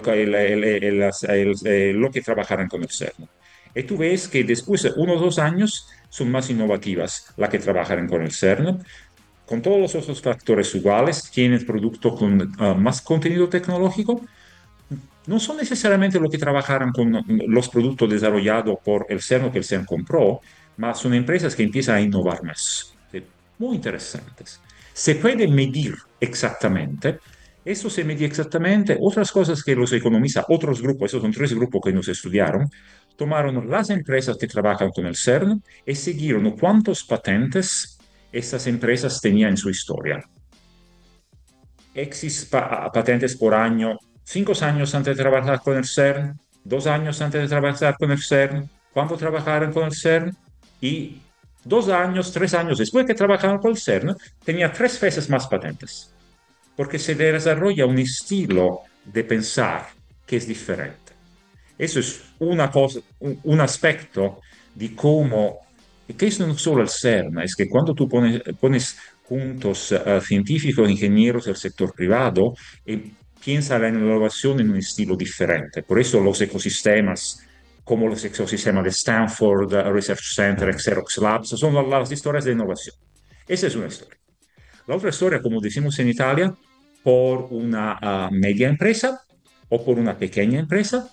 [1.99, 3.27] lo que trabajaron con el CERN.
[3.73, 8.07] Y tú ves que después de unos dos años son más innovativas las que trabajaron
[8.07, 8.83] con el CERN,
[9.45, 14.21] con todos los otros factores iguales, tienen producto con ah, más contenido tecnológico,
[15.27, 19.63] no son necesariamente lo que trabajaron con los productos desarrollados por el CERN que el
[19.63, 20.41] CERN compró,
[20.77, 22.93] mas son empresas que empiezan a innovar más.
[23.59, 24.59] Muy interesantes.
[24.91, 27.19] Se puede medir exactamente
[27.63, 28.97] eso se mide exactamente.
[28.99, 32.69] Otras cosas que los economistas, otros grupos, esos son tres grupos que nos estudiaron,
[33.15, 37.99] tomaron las empresas que trabajan con el CERN y siguieron cuántos patentes
[38.31, 40.23] esas empresas tenían en su historia.
[41.93, 47.41] X patentes por año, cinco años antes de trabajar con el CERN, dos años antes
[47.41, 50.35] de trabajar con el CERN, cuando trabajaron con el CERN
[50.79, 51.21] y
[51.63, 56.11] dos años, tres años después que trabajaron con el CERN, tenía tres veces más patentes
[56.75, 59.89] porque se desarrolla un estilo de pensar
[60.25, 61.13] que es diferente.
[61.77, 64.39] Eso es una cosa, un, aspecto
[64.75, 65.59] de cómo,
[66.15, 70.89] que es no solo el CERN, es que cuando tú pones, pones juntos uh, científicos,
[70.89, 72.53] ingenieros del sector privado,
[72.85, 75.81] y piensa la innovación en un estilo diferente.
[75.81, 77.43] Por eso los ecosistemas,
[77.83, 82.95] como los ecosistemas de Stanford Research Center, Xerox Labs, son las historias de innovación.
[83.47, 84.20] Esa es una historia.
[84.87, 86.53] La otra historia, como decimos en Italia,
[87.03, 89.21] por una ah, media empresa
[89.69, 91.09] o por una pequeña empresa.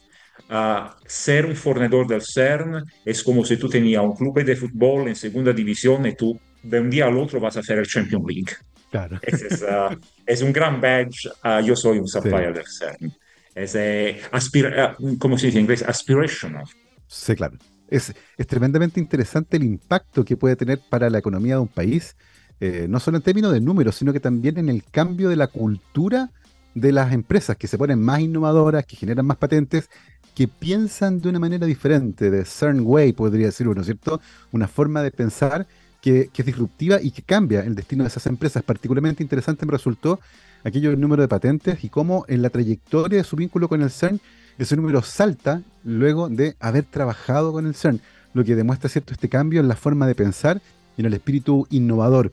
[0.50, 5.09] Uh, ser un fornidor del CERN es como si tú tenías un club de fútbol
[5.09, 8.24] en segunda división y tú de un día al otro vas a hacer el Champions
[8.26, 8.52] League.
[8.90, 9.20] Claro.
[9.22, 11.28] Es, es, uh, es un gran badge.
[11.44, 12.54] Uh, yo soy un supplier sí.
[12.54, 13.12] del CERN.
[13.54, 16.64] Es, eh, aspira como se dice en inglés, aspirational.
[17.09, 17.59] Sí, claro.
[17.90, 22.16] Es, es tremendamente interesante el impacto que puede tener para la economía de un país
[22.61, 25.47] eh, no solo en términos de números, sino que también en el cambio de la
[25.47, 26.31] cultura
[26.75, 29.88] de las empresas que se ponen más innovadoras, que generan más patentes,
[30.35, 34.21] que piensan de una manera diferente, de certain way, podría decir uno, ¿cierto?
[34.53, 35.66] Una forma de pensar
[36.01, 38.62] que, es disruptiva y que cambia el destino de esas empresas.
[38.62, 40.21] Particularmente interesante me resultó
[40.64, 43.90] aquello del número de patentes y cómo en la trayectoria de su vínculo con el
[43.90, 44.21] CERN,
[44.59, 48.01] ese número salta luego de haber trabajado con el CERN,
[48.35, 50.61] lo que demuestra cierto este cambio en la forma de pensar
[50.97, 52.33] y en el espíritu innovador.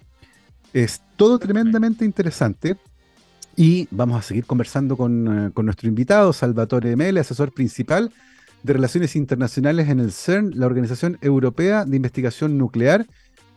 [0.76, 2.76] Es todo tremendamente interesante.
[3.56, 8.12] Y vamos a seguir conversando con, eh, nuestro invitado, Salvatore Mele, asesor principal
[8.62, 13.08] de Relaciones Internacionales en el CERN, la Organización Europea de Investigación Nuclear.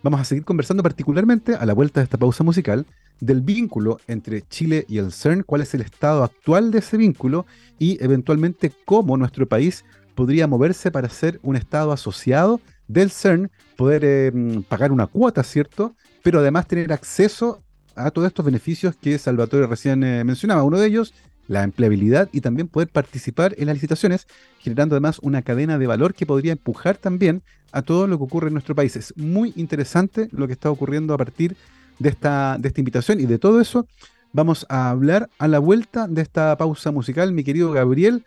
[0.05, 2.87] Vamos a seguir conversando particularmente a la vuelta de esta pausa musical
[3.19, 7.47] del vínculo entre Chile y el CERN, cuál es el estado actual de ese vínculo
[7.81, 14.05] y eventualmente cómo nuestro país podría moverse para ser un estado asociado del CERN, poder
[14.05, 15.97] eh, mm, pagar una cuota, ¿cierto?
[16.29, 17.63] Pero además tener acceso
[17.97, 20.63] a todos estos beneficios que Salvatore recién eh, mencionaba.
[20.63, 21.15] Uno de ellos,
[21.47, 24.27] la empleabilidad y también poder participar en las licitaciones,
[24.59, 27.41] generando además una cadena de valor que podría empujar también
[27.73, 28.95] a todo lo que ocurre en nuestro país.
[28.95, 31.57] Es muy interesante lo que está ocurriendo a partir
[31.99, 33.87] de esta, de esta invitación y de todo eso
[34.35, 38.27] vamos a hablar a la vuelta de esta pausa musical, mi querido Gabriel.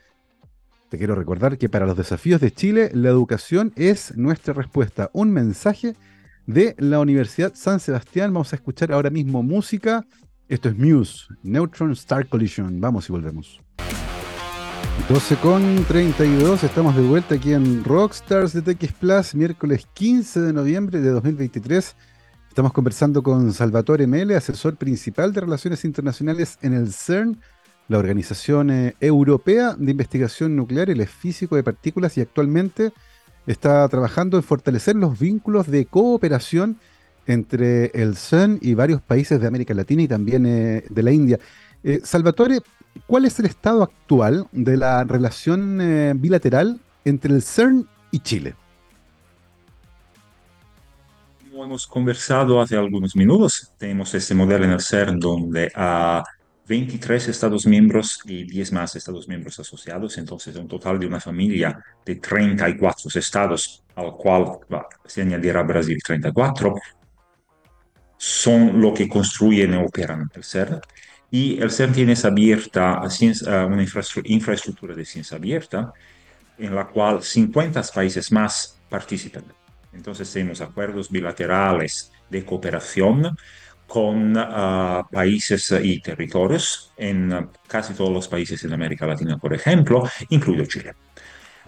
[0.90, 5.12] Te quiero recordar que para los desafíos de Chile, la educación es nuestra respuesta.
[5.14, 5.94] Un mensaje
[6.46, 8.34] de la Universidad San Sebastián.
[8.34, 10.06] Vamos a escuchar ahora mismo música.
[10.48, 12.82] Esto es Muse, Neutron Star Collision.
[12.82, 13.62] Vamos y volvemos.
[15.08, 20.54] 12 con 32, estamos de vuelta aquí en Rockstars de TX Plus, miércoles 15 de
[20.54, 21.96] noviembre de 2023.
[22.48, 27.40] Estamos conversando con Salvatore Mele, asesor principal de Relaciones Internacionales en el CERN,
[27.88, 30.90] la Organización eh, Europea de Investigación Nuclear.
[30.90, 32.94] Él es físico de partículas y actualmente
[33.48, 36.78] está trabajando en fortalecer los vínculos de cooperación
[37.28, 41.40] entre el CERN y varios países de América Latina y también eh, de la India.
[41.84, 42.60] Eh, Salvatore,
[43.08, 45.80] ¿cuál es el estado actual de la relación
[46.20, 48.56] bilateral entre el CERN y Chile?
[51.64, 56.24] hemos conversado hace algunos minutos, tenemos este modelo en el CERN donde hay
[56.68, 61.84] 23 Estados miembros y 10 más Estados miembros asociados, entonces un total de una familia
[62.06, 64.60] de 34 estados, al cual
[65.06, 66.76] se añadirá Brasil 34,
[68.18, 70.80] son lo que construyen y operan el CERN.
[71.32, 73.02] Y el CERN tiene abierta
[73.66, 73.84] una
[74.26, 75.92] infraestructura de ciencia abierta
[76.58, 79.44] en la cual 50 países más participan.
[79.94, 83.36] Entonces tenemos acuerdos bilaterales de cooperación
[83.92, 89.54] con uh, países y territorios en uh, casi todos los países de América Latina, por
[89.54, 90.94] ejemplo, incluido Chile.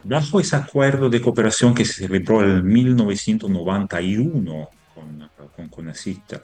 [0.05, 6.35] Bajo ese acuerdo de cooperación que se celebró en 1991 con, con CONACYT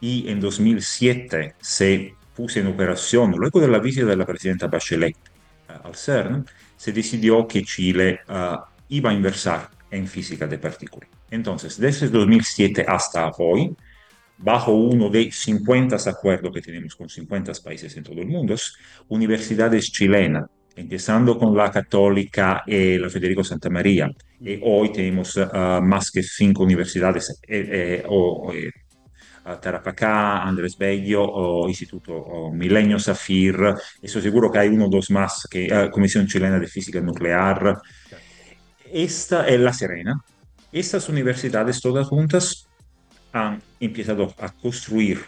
[0.00, 5.18] y en 2007 se puso en operación, luego de la visita de la presidenta Bachelet
[5.68, 6.46] uh, al CERN,
[6.78, 8.20] se decidió que Chile
[8.88, 11.10] iba a inversar en física de partículas.
[11.30, 13.76] Entonces, desde 2007 hasta hoy,
[14.38, 18.54] bajo uno de 50 acuerdos que tenemos con 50 países en todo el mundo,
[19.08, 20.44] universidades chilenas,
[20.74, 26.22] empezando con la Católica y la Federico Santa María, y hoy tenemos uh, más que
[26.22, 27.68] cinco universidades, eh,
[28.02, 28.70] eh, o, eh,
[29.60, 33.56] Tarapacá, Andrés Bello, o Instituto o Milenio Safir,
[34.02, 37.78] eso seguro que hay uno o dos más, que uh, Comisión Chilena de Física Nuclear.
[38.92, 40.20] Esta es La Serena,
[40.72, 42.66] estas universidades todas juntas
[43.36, 45.20] han empezado a construir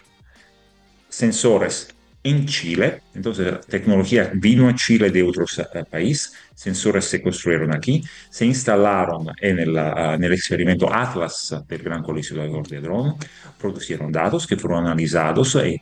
[1.08, 1.88] sensores
[2.22, 7.74] en Chile, entonces la tecnología vino a Chile de otros uh, países, sensores se construyeron
[7.74, 13.16] aquí, se instalaron en el, uh, en el experimento Atlas del Gran Colisionador de Hadrón,
[13.58, 15.80] produjeron datos que fueron analizados y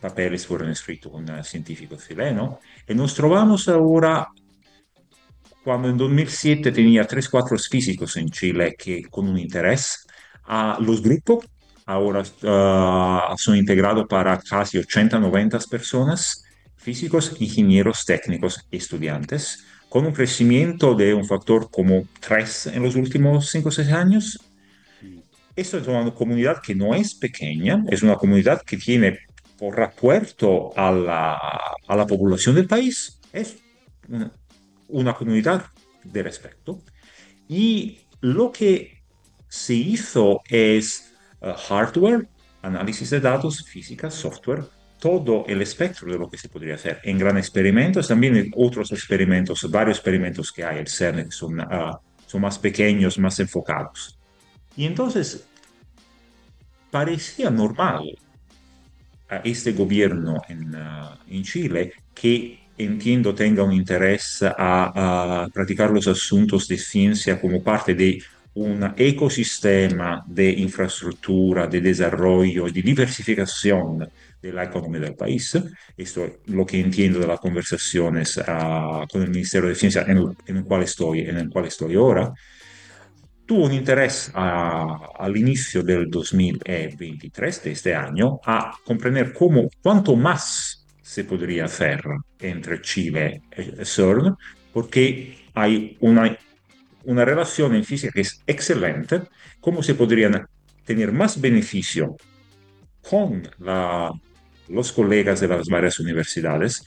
[0.00, 2.56] papeles fueron escritos con uh, científicos chilenos,
[2.86, 4.28] y nos trovamos ahora
[5.64, 10.06] cuando en 2007 tenía 3, 4 físicos en Chile que con un interés,
[10.48, 11.46] uh, los grupos
[11.90, 16.44] ahora uh, son integrados para casi 80, 90 personas,
[16.76, 23.50] físicos, ingenieros, técnicos, estudiantes, con un crecimiento de un factor como 3 en los últimos
[23.50, 24.38] 5 o 6 años.
[25.56, 29.18] Esto es una comunidad que no es pequeña, es una comunidad que tiene
[29.58, 31.34] por repuerto a la,
[31.88, 33.18] a la población del país.
[33.32, 33.56] Es
[34.08, 34.32] una,
[34.88, 35.66] una comunidad
[36.04, 36.80] de respeto.
[37.48, 39.02] Y lo que
[39.48, 41.09] se hizo es
[41.40, 42.28] uh, hardware,
[42.62, 44.64] análisis de datos, física, software,
[44.98, 49.68] todo el espectro de lo que se podría hacer en gran experimentos, también otros experimentos,
[49.70, 54.18] varios experimentos que hay el CERN que son, uh, son más pequeños, más enfocados.
[54.76, 55.46] Y entonces
[56.90, 58.18] parecía normal
[59.28, 65.90] a este gobierno en, uh, en Chile que entiendo tenga un interés a, a, practicar
[65.90, 68.22] los asuntos de ciencia como parte de
[68.54, 74.08] un ecosistema de infraestructura, de desarrollo, de diversificación
[74.42, 74.52] de
[74.98, 75.56] del país.
[75.96, 80.16] Esto es lo que entiendo de las conversaciones uh, con el Ministerio de Ciencia en
[80.16, 81.94] el, en el, cual estoy, en el cual estoy
[83.64, 85.36] un interés uh, al
[85.82, 92.02] del 2023, de este año, a comprender cómo, cuanto más se podría hacer
[92.38, 94.36] entre Chile y CERN,
[94.72, 96.36] porque hay una
[97.04, 99.22] una relación en física que es excelente,
[99.60, 100.46] cómo se podrían
[100.84, 102.16] tener más beneficio
[103.08, 103.48] con
[104.68, 106.84] los colegas de las varias universidades,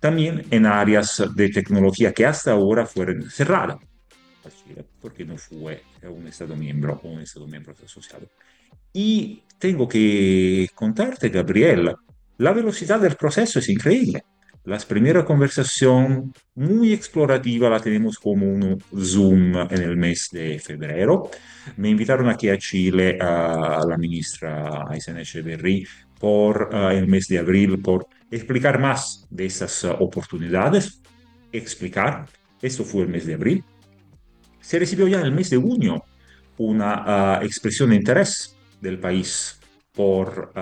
[0.00, 3.78] también en áreas de tecnología que hasta ahora fueron cerradas
[5.00, 8.26] porque no fue un Estado miembro o un Estado miembro asociado.
[8.92, 11.94] Y tengo que contarte, Gabriel,
[12.38, 14.22] la velocidad del proceso es increíble.
[14.64, 21.28] La primera conversación muy explorativa la tenemos como un Zoom en el mes de febrero.
[21.78, 25.84] Me invitaron aquí a Chile a la ministra Aysen Echeverry
[26.20, 31.02] por uh, el mes de abril por explicar más de esas uh, oportunidades,
[31.50, 32.26] explicar,
[32.60, 33.64] eso fue el mes de abril.
[34.60, 36.04] Se recibió ya el mes de junio
[36.58, 39.58] una uh, expresión de interés del país
[39.92, 40.52] por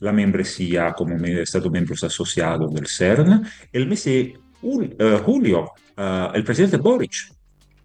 [0.00, 3.42] la membresía como Estado miembro asociado del CERN.
[3.72, 4.34] El mes de
[5.24, 5.72] julio,
[6.34, 7.32] el presidente Boric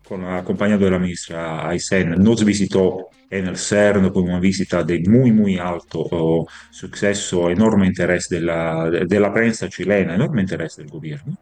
[0.08, 5.04] con, acompañado de la ministra Aysen, nos visitó en el CERN con una visita de
[5.08, 10.76] muy, muy alto oh, suceso, enorme interés de la, de la prensa chilena, enorme interés
[10.78, 11.38] del gobierno.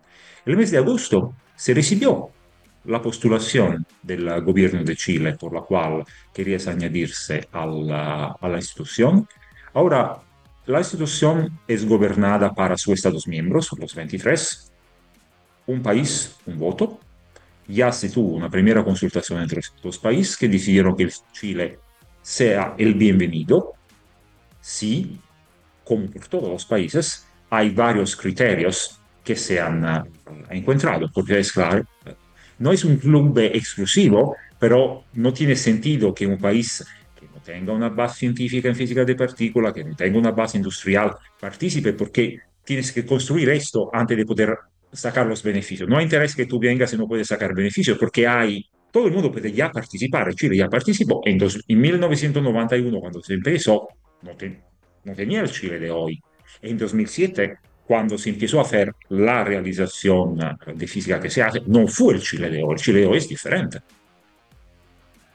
[0.45, 2.29] El mes de agosto se recibió
[2.85, 8.57] la postulación del gobierno de Chile por la cual quería añadirse a la, a la
[8.57, 9.27] institución.
[9.73, 10.21] Ahora,
[10.65, 14.71] la institución es gobernada para sus Estados miembros, los 23,
[15.67, 16.99] un país, un voto,
[17.67, 21.79] ya se tuvo una primera consultación entre los países que decidieron que Chile
[22.21, 23.73] sea el bienvenido.
[24.61, 25.19] Sí,
[25.83, 30.03] como por todos los países, hay varios criterios que se han uh,
[30.49, 31.85] encontrado, porque es claro,
[32.59, 36.85] no es un club exclusivo, pero no tiene sentido que un país
[37.43, 42.39] tenga una base científica en física de partículas, que tenga una base industrial, participe, porque
[42.63, 44.57] tienes que construir esto antes de poder
[44.91, 45.89] sacar los beneficios.
[45.89, 49.13] No hay interés que tú vengas y no puedes sacar beneficios porque hay, todo el
[49.13, 50.33] mundo puede ya participar.
[50.35, 51.21] Chile ya participó.
[51.25, 53.87] En, en 1991, cuando se empezó,
[54.21, 54.31] no,
[55.03, 56.21] no tenía el Chile de hoy.
[56.61, 60.37] En 2007, cuando se empezó a hacer la realización
[60.73, 62.75] de física que se hace, no fue el Chile de hoy.
[62.75, 63.79] El Chile de hoy es diferente.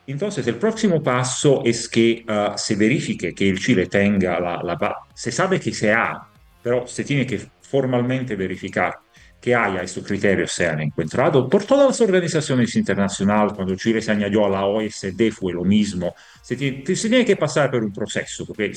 [0.08, 4.96] Entonces, el próximo paso es que uh, se verifique que el Chile tenga la, la...
[5.14, 6.26] Se sabe que se ha,
[6.62, 9.00] pero se tiene que formalmente verificar
[9.38, 13.52] que haya estos criterios sean encontrados por todas las organizaciones internacionales.
[13.52, 16.14] Cuando Chile se añadió a la OSD fue lo mismo.
[16.40, 18.72] Se tiene, se tiene que pasar por un proceso, porque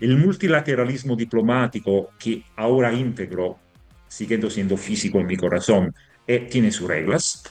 [0.00, 3.58] el multilateralismo diplomático que ahora íntegro,
[4.06, 5.94] siguiendo siendo físico en mi corazón,
[6.26, 7.42] eh, tiene sus reglas.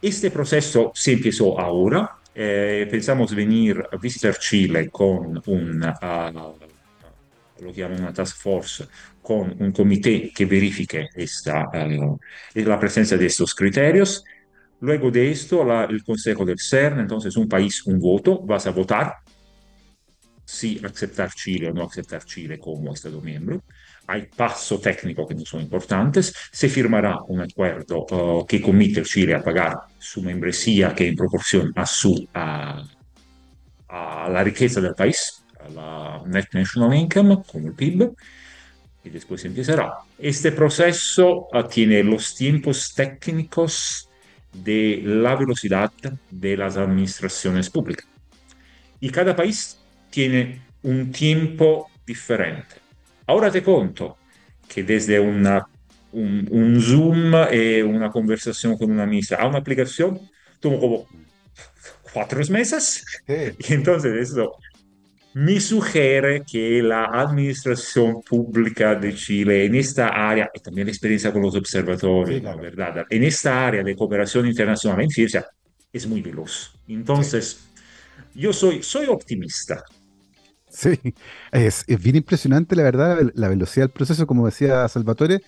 [0.00, 2.18] Este proceso se empezó ahora.
[2.34, 8.86] Eh, pensamos venir a visitar Chile con un, uh, lo llaman una task force,
[9.20, 12.18] con un comité que verifique esta, uh,
[12.54, 14.24] la presencia de estos criterios.
[14.80, 18.70] Luego de esto, la, el Consejo del CERN, entonces un país, un voto, vas a
[18.70, 19.16] votar
[20.44, 23.64] si aceptar Chile o no aceptar Chile como Estado miembro.
[24.08, 26.34] Hay pasos técnicos que no son importantes.
[26.50, 31.72] Se firmará un acuerdo uh, que comite Chile a pagar su membresía que en proporción
[31.76, 32.82] a su a,
[33.88, 35.44] a la riqueza del país
[35.74, 38.10] la Net National Income, como el PIB,
[39.04, 39.94] y después empezará.
[40.18, 44.08] Este proceso tiene los tiempos técnicos
[44.52, 45.92] de la velocidad
[46.30, 47.70] de las administraciones
[49.10, 49.78] cada país
[50.10, 52.87] tiene un tiempo diferente.
[53.28, 54.16] Ahora te cuento
[54.66, 55.66] que desde una,
[56.12, 60.18] un, un Zoom y una conversación con una ministra a una aplicación,
[60.60, 61.06] tomo como
[62.12, 63.04] cuatro meses.
[63.26, 64.56] Y entonces eso
[65.34, 71.30] me sugiere que la administración pública de Chile en esta área, y también la experiencia
[71.30, 72.62] con los observatorios, sí, claro.
[72.62, 73.06] ¿verdad?
[73.10, 75.46] En esta área de cooperación internacional en ciencia
[75.92, 76.74] es muy veloz.
[76.88, 77.68] Entonces,
[78.34, 78.40] sí.
[78.40, 79.84] yo soy, soy optimista.
[80.70, 80.98] Sí,
[81.52, 85.40] es, bien impresionante la verdad, la velocidad del proceso, como decía Salvatore,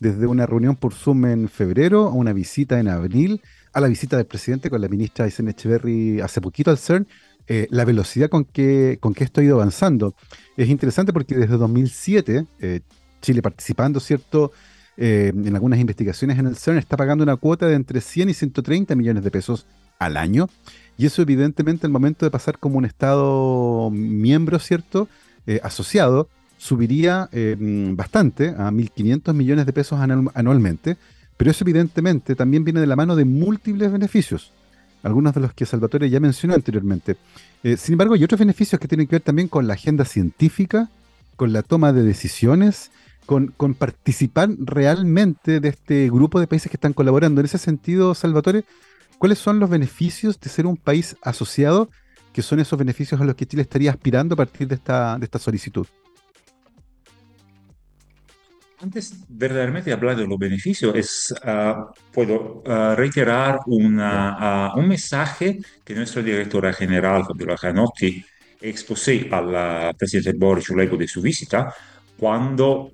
[0.00, 3.40] desde una reunión por Zoom en febrero a una visita en abril,
[3.72, 7.06] a la visita del presidente con la ministra Aysen Echeverry hace poquito al CERN,
[7.46, 10.14] eh, la velocidad con que, con que esto ha ido avanzando.
[10.56, 12.80] Es interesante porque desde 2007, eh,
[13.20, 14.52] Chile participando, ¿cierto?
[14.96, 18.34] Eh, en algunas investigaciones en el CERN, está pagando una cuota de entre 100 y
[18.34, 19.66] 130 millones de pesos
[19.98, 20.48] al año.
[20.96, 25.08] Y eso evidentemente al momento de pasar como un Estado miembro, ¿cierto?
[25.46, 27.56] Eh, asociado, subiría eh,
[27.94, 30.96] bastante a 1.500 millones de pesos anual, anualmente.
[31.36, 34.52] Pero eso evidentemente también viene de la mano de múltiples beneficios
[35.04, 37.16] algunos de los que Salvatore ya mencionó anteriormente.
[37.62, 40.88] Eh, sin embargo, hay otros beneficios que tienen que ver también con la agenda científica,
[41.36, 42.90] con la toma de decisiones,
[43.26, 47.40] con, con, participar realmente de este grupo de países que están colaborando.
[47.40, 48.64] En ese sentido, Salvatore,
[49.18, 51.88] ¿cuáles son los beneficios de ser un país asociado?
[52.34, 55.24] que son esos beneficios a los que Chile estaría aspirando a partir de esta, de
[55.24, 55.86] esta solicitud?
[58.80, 64.88] Antes verdaderamente de hablar de los beneficios, es, ah, puedo ah, reiterar una, ah, un
[64.88, 68.22] mensaje que nuestra directora general, Fabiola Canotti,
[68.60, 71.72] expuse al presidente Boric luego de su visita,
[72.18, 72.90] cuando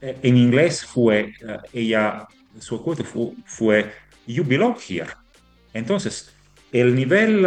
[0.00, 1.32] eh, en inglés fue,
[1.72, 2.26] ella,
[2.58, 3.92] su quote fue, fue,
[4.26, 5.08] You belong here.
[5.72, 6.34] Entonces,
[6.72, 7.46] el nivel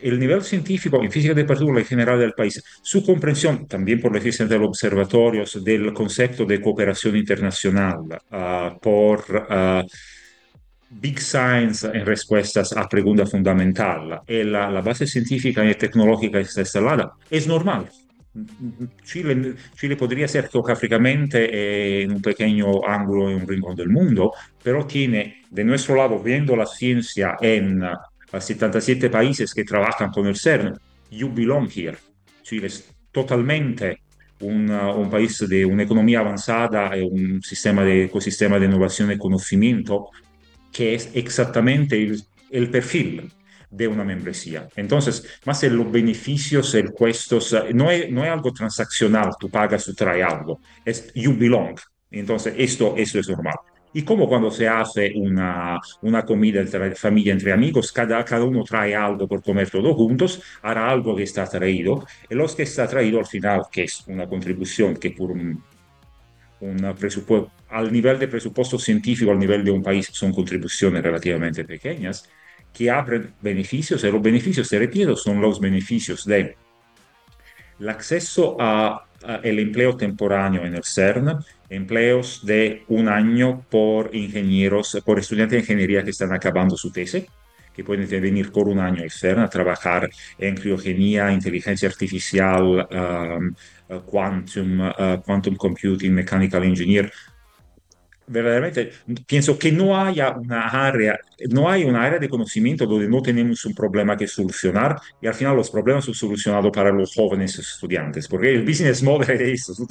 [0.00, 4.12] el nivel científico en física de partículas en general del país, su comprensión también por
[4.12, 8.00] la existencia de los observatorios del concepto de cooperación internacional,
[8.30, 9.86] uh, por uh,
[10.90, 16.60] Big Science en respuestas a pregunta fundamental, y la, la base científica y tecnológica está
[16.60, 17.88] instalada, es normal.
[19.04, 24.32] Chile, Chile, podría ser geográficamente en un pequeño ángulo en un rincón del mundo,
[24.62, 27.82] pero tiene de nuestro lado, viendo la ciencia en
[28.30, 30.78] a 77 países que trabajan con el CERN,
[31.10, 31.96] you belong here.
[32.42, 34.02] Chile es totalmente
[34.40, 39.18] un, un país de una economía avanzada y un sistema de ecosistema de innovación y
[39.18, 40.10] conocimiento
[40.72, 43.32] que es exactamente el, el perfil
[43.70, 44.68] de una membresía.
[44.76, 49.84] Entonces, más en los beneficios, el costos, no es, no es algo transaccional, tú pagas,
[49.84, 51.78] tú traes algo, es you belong.
[52.10, 53.56] Entonces, esto, esto es normal.
[53.92, 58.62] Y como cuando se hace una, una comida entre familia, entre amigos, cada, cada uno
[58.62, 62.86] trae algo por comer todos juntos, hará algo que está traído, y los que está
[62.86, 65.62] traído al final, que es una contribución que por un,
[66.60, 71.64] un presupuesto, al nivel de presupuesto científico, al nivel de un país, son contribuciones relativamente
[71.64, 72.28] pequeñas,
[72.78, 76.56] que abren beneficios, y los beneficios, repito, son los beneficios de
[77.80, 79.04] el acceso a
[79.42, 85.60] el empleo temporáneo en el CERN, empleos de un año por ingenieros, por estudiantes de
[85.62, 87.26] ingeniería que están acabando su tesis,
[87.74, 90.08] que pueden venir por un año al CERN a trabajar
[90.38, 93.54] en criogenia, inteligencia artificial, um,
[93.88, 97.12] uh, quantum, uh, quantum computing, mechanical engineer,
[98.28, 98.92] verdaderamente
[99.26, 101.18] pienso que no haya una área,
[101.50, 105.34] no hay una área de conocimiento donde no tenemos un problema que solucionar y al
[105.34, 109.86] final los problemas son solucionados para los jóvenes estudiantes, porque el business model es tú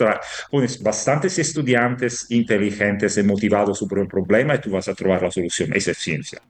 [0.51, 5.31] pones bastantes estudiantes inteligentes y motivados sobre un problema y tú vas a trobar la
[5.31, 6.41] solución, esa es ciencia.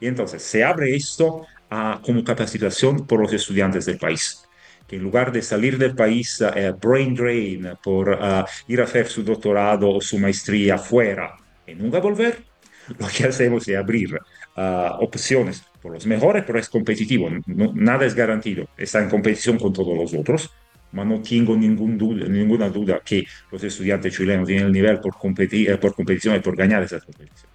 [0.00, 4.43] Y entonces se abre esto a, como capacitación por los estudiantes del país
[4.86, 9.06] que en lugar de salir del país eh, brain drain por uh, ir a hacer
[9.06, 12.42] su doctorado o su maestría fuera y nunca volver,
[12.98, 18.06] lo que hacemos es abrir uh, opciones por los mejores, pero es competitivo, no, nada
[18.06, 20.50] es garantido, está en competición con todos los otros,
[20.94, 25.14] pero no tengo ningún duda, ninguna duda que los estudiantes chilenos tienen el nivel por,
[25.18, 27.53] competir, eh, por competición y por ganar esas competiciones.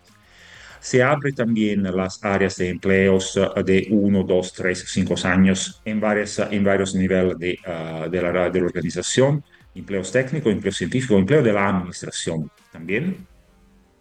[0.80, 5.99] Se abre también las áreas de empleos uh, de 1, 2, 3, 5 años en,
[5.99, 9.43] varias, en varios niveles de, uh, de, la, de la organización,
[9.75, 13.27] empleos técnicos, empleos científicos, empleo de la administración también.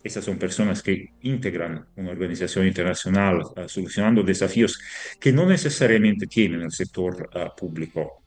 [0.05, 4.79] Estas son personas que integran una organización internacional uh, solucionando desafíos
[5.19, 8.23] que no necesariamente tienen el sector uh, público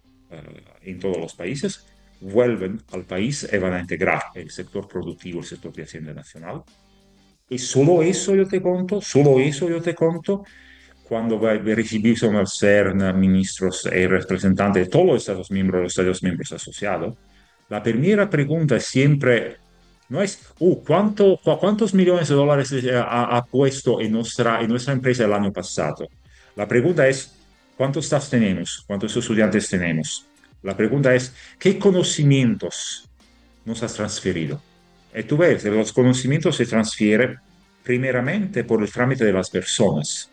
[0.82, 1.86] en todos los países,
[2.22, 6.64] vuelven al país y van a integrar el sector productivo, el sector de Hacienda Nacional,
[7.52, 10.46] y solo eso yo te conto, solo eso yo te conto
[11.04, 16.54] cuando recibirse al CERN ministros y representantes de todos los Estados miembros, los Estados miembros
[16.54, 17.18] asociados.
[17.68, 19.58] La primera pregunta es siempre,
[20.08, 24.94] no es, uh, ¿cuánto, ¿cuántos millones de dólares ha, ha, puesto en nuestra, en nuestra
[24.94, 26.08] empresa el año pasado?
[26.56, 27.36] La pregunta es,
[27.76, 28.82] ¿cuántos staff tenemos?
[28.88, 30.26] ¿Cuántos estudiantes tenemos?
[30.64, 33.10] La pregunta es, ¿qué conocimientos
[33.66, 34.71] nos has transferido?
[35.14, 37.38] Y tú ves, los conocimientos se transfieren
[37.84, 40.30] primeramente por el trámite de las personas.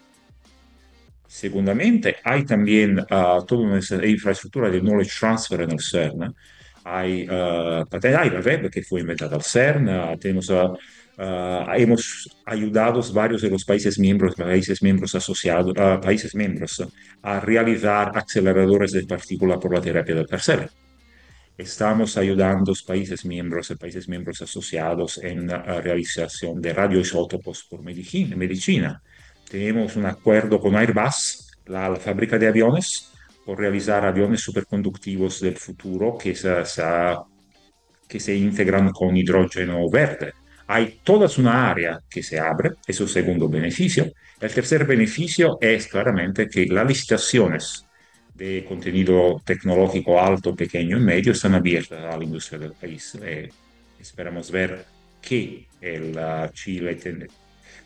[1.26, 6.34] Segundamente, hay también uh, toda una infraestructura de knowledge transfer en el CERN.
[6.84, 10.50] Hay, uh, hay la web que fue inventada al CERN, uh, tenemos,
[11.76, 16.82] hemos ayudado varios de los países miembros, países miembros asociados, países miembros
[17.22, 20.70] a realizar aceleradores de partículas por la terapia del parcel
[21.59, 27.82] estamos ayudando a los países miembros, países miembros asociados en la realización de radioisótopos por
[27.82, 29.02] medicina, medicina.
[29.50, 33.11] Tenemos un acuerdo con Airbus, la, la, fábrica de aviones,
[33.44, 36.84] por realizar aviones superconductivos del futuro que se, se,
[38.06, 40.34] que se integran con hidrógeno verde.
[40.68, 44.12] Hay toda una área que se abre, es el segundo beneficio.
[44.38, 47.88] El tercer beneficio es claramente que las licitaciones
[48.39, 53.18] de contenido tecnológico alto, pequeño y medio están abiertas a la industria del país.
[53.20, 53.51] Eh,
[54.01, 54.84] esperamos ver
[55.20, 56.97] que el uh, Chile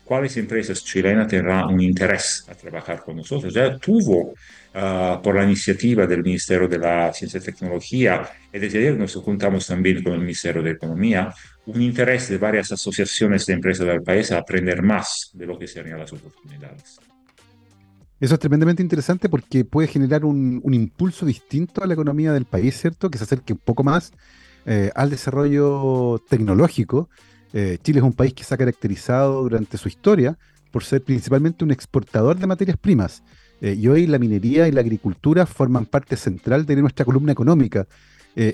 [0.03, 3.51] cuáles empresas chilenas tendrán un interés a trabajar con nosotros.
[3.51, 4.33] Ya tuvo,
[4.75, 9.15] uh, por la iniciativa del Ministerio de la Ciencia y Tecnología, y desde ayer nos
[9.15, 11.33] juntamos también con el Ministerio de Economía,
[11.65, 15.67] un interés de varias asociaciones de empresas del país a aprender más de lo que
[15.67, 16.99] serían las oportunidades.
[18.23, 22.45] Eso es tremendamente interesante porque puede generar un, un, impulso distinto a la economía del
[22.45, 23.11] país, ¿cierto?
[23.11, 24.13] Que se acerque un poco más
[24.65, 27.09] eh, al desarrollo tecnológico.
[27.51, 30.37] Eh, Chile es un país que se ha caracterizado durante su historia
[30.71, 33.23] por ser principalmente un exportador de materias primas.
[33.59, 37.87] Eh, y hoy la minería y la agricultura forman parte central de nuestra columna económica.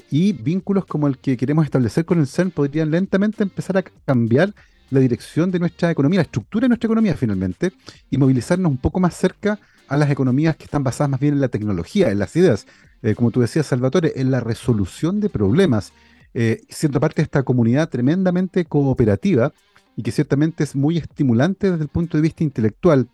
[0.10, 4.56] y vínculos como el que queremos establecer con el CERN podrían lentamente empezar a cambiar
[4.92, 7.72] la dirección de nuestra economía, la estructura de nuestra economía finalmente,
[8.10, 11.42] y movilizarnos un poco más cerca a las economías que están basadas más bien en
[11.42, 12.68] la tecnología, en las ideas,
[13.02, 15.94] eh, como tú decías, Salvatore, en la resolución de problemas,
[16.34, 19.52] eh, siendo parte de esta comunidad tremendamente cooperativa
[19.96, 23.08] y que ciertamente es muy estimulante desde el punto de vista intelectual.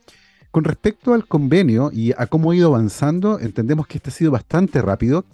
[0.51, 4.31] Con respecto al convenio y a cómo ha ido avanzando, entendemos que este ha sido
[4.31, 5.25] bastante rápido.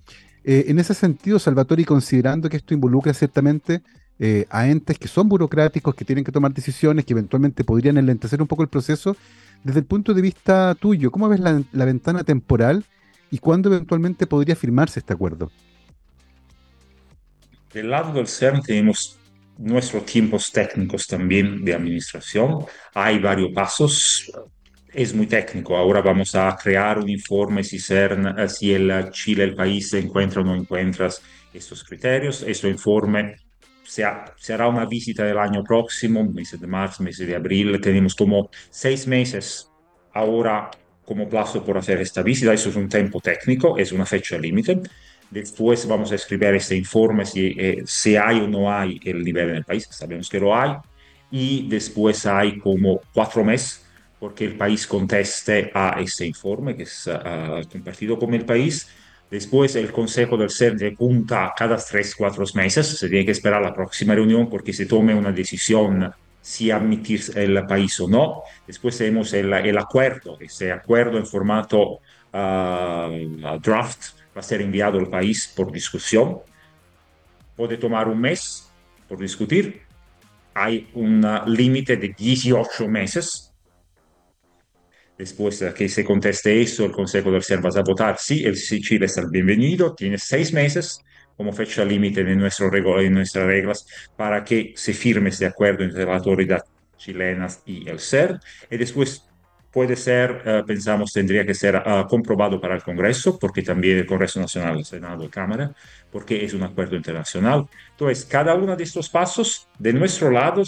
[0.43, 3.81] Eh, en ese sentido, Salvatore, considerando que esto involucra ciertamente
[4.19, 8.41] eh, a entes que son burocráticos, que tienen que tomar decisiones, que eventualmente podrían enlentecer
[8.41, 9.15] un poco el proceso.
[9.63, 12.85] Desde el punto de vista tuyo, ¿cómo ves la, la ventana temporal
[13.29, 15.51] y cuándo eventualmente podría firmarse este acuerdo?
[17.73, 19.17] Del lado del CERN tenemos
[19.57, 22.65] nuestros tiempos técnicos también de administración.
[22.93, 24.31] Hay varios pasos.
[24.93, 25.77] Es muy técnico.
[25.77, 30.43] Ahora vamos a crear un informe si CERN, si el Chile, el país, encuentra o
[30.43, 31.09] no encuentra
[31.53, 32.43] estos criterios.
[32.45, 33.37] Este informe
[33.91, 34.05] se,
[34.37, 37.81] se, hará una visita del año próximo, meses de marzo, meses de abril.
[37.81, 39.69] Tenemos como seis meses
[40.13, 40.71] ahora
[41.03, 42.53] como plazo por hacer esta visita.
[42.53, 44.79] Eso es un tiempo técnico, es una fecha límite.
[45.29, 47.83] Después vamos a escribir este informe si, eh,
[48.17, 49.89] hay o no hay el nivel en el país.
[49.91, 50.71] Sabemos que lo hay.
[51.29, 53.85] Y después hay como cuatro meses
[54.21, 58.87] porque el país conteste a este informe que es uh, compartido con el país
[59.31, 62.85] Después el Consejo del CERN se junta cada tres, cuatro meses.
[62.85, 66.11] Se tiene que esperar la próxima reunión porque se tome una decisión
[66.41, 68.43] si admitir el país o no.
[68.67, 70.37] Después tenemos el, el acuerdo.
[70.37, 72.01] Ese acuerdo en formato
[72.33, 76.39] uh, draft va a ser enviado al país por discusión.
[77.55, 78.69] Puede tomar un mes
[79.07, 79.83] por discutir.
[80.53, 83.50] Hay un límite de 18 meses
[85.21, 88.55] Después de que se conteste eso, el Consejo del CERN va a votar sí, el
[88.55, 90.99] sí, Chile está bienvenido, tiene seis meses
[91.37, 93.85] como fecha límite en, nuestro, en nuestras reglas
[94.17, 96.63] para que se firme este acuerdo entre la autoridad
[96.97, 98.39] chilena y el CERN.
[98.71, 99.23] Y después
[99.71, 104.07] puede ser, uh, pensamos, tendría que ser uh, comprobado para el Congreso, porque también el
[104.07, 105.71] Congreso Nacional, el Senado y Cámara,
[106.11, 107.67] porque es un acuerdo internacional.
[107.91, 110.63] Entonces, cada uno de estos pasos, de nuestro lado,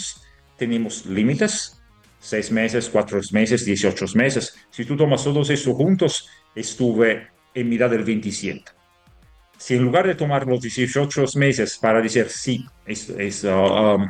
[0.59, 1.82] tenemos límites
[2.23, 4.55] seis meses, cuatro meses, 18 meses.
[4.69, 8.63] Si tú tomas todos esos juntos, estuve en mitad del 27.
[9.57, 14.09] Si en lugar de tomar los 18 meses para decir sí, es, es, uh, um,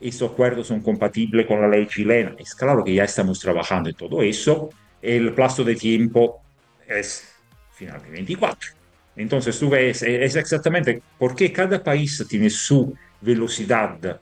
[0.00, 3.96] estos acuerdos son compatibles con la ley chilena, es claro que ya estamos trabajando en
[3.96, 4.68] todo eso,
[5.00, 6.42] el plazo de tiempo
[6.86, 7.26] es
[7.72, 8.70] final de 24.
[9.16, 14.20] Entonces tú ves, es exactamente porque cada país tiene su velocidad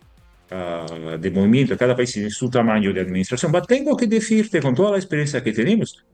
[0.50, 3.52] uh, de movimiento, cada país tiene su tamaño de administración.
[3.52, 6.04] Pero tengo que decirte, con toda la experiencia que tenemos,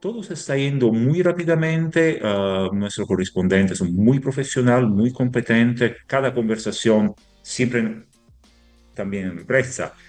[0.00, 2.20] todo se está yendo muy rápidamente.
[2.22, 5.96] Uh, nuestro correspondiente es muy profesional, muy competente.
[6.06, 8.04] Cada conversación siempre,
[8.94, 9.64] también en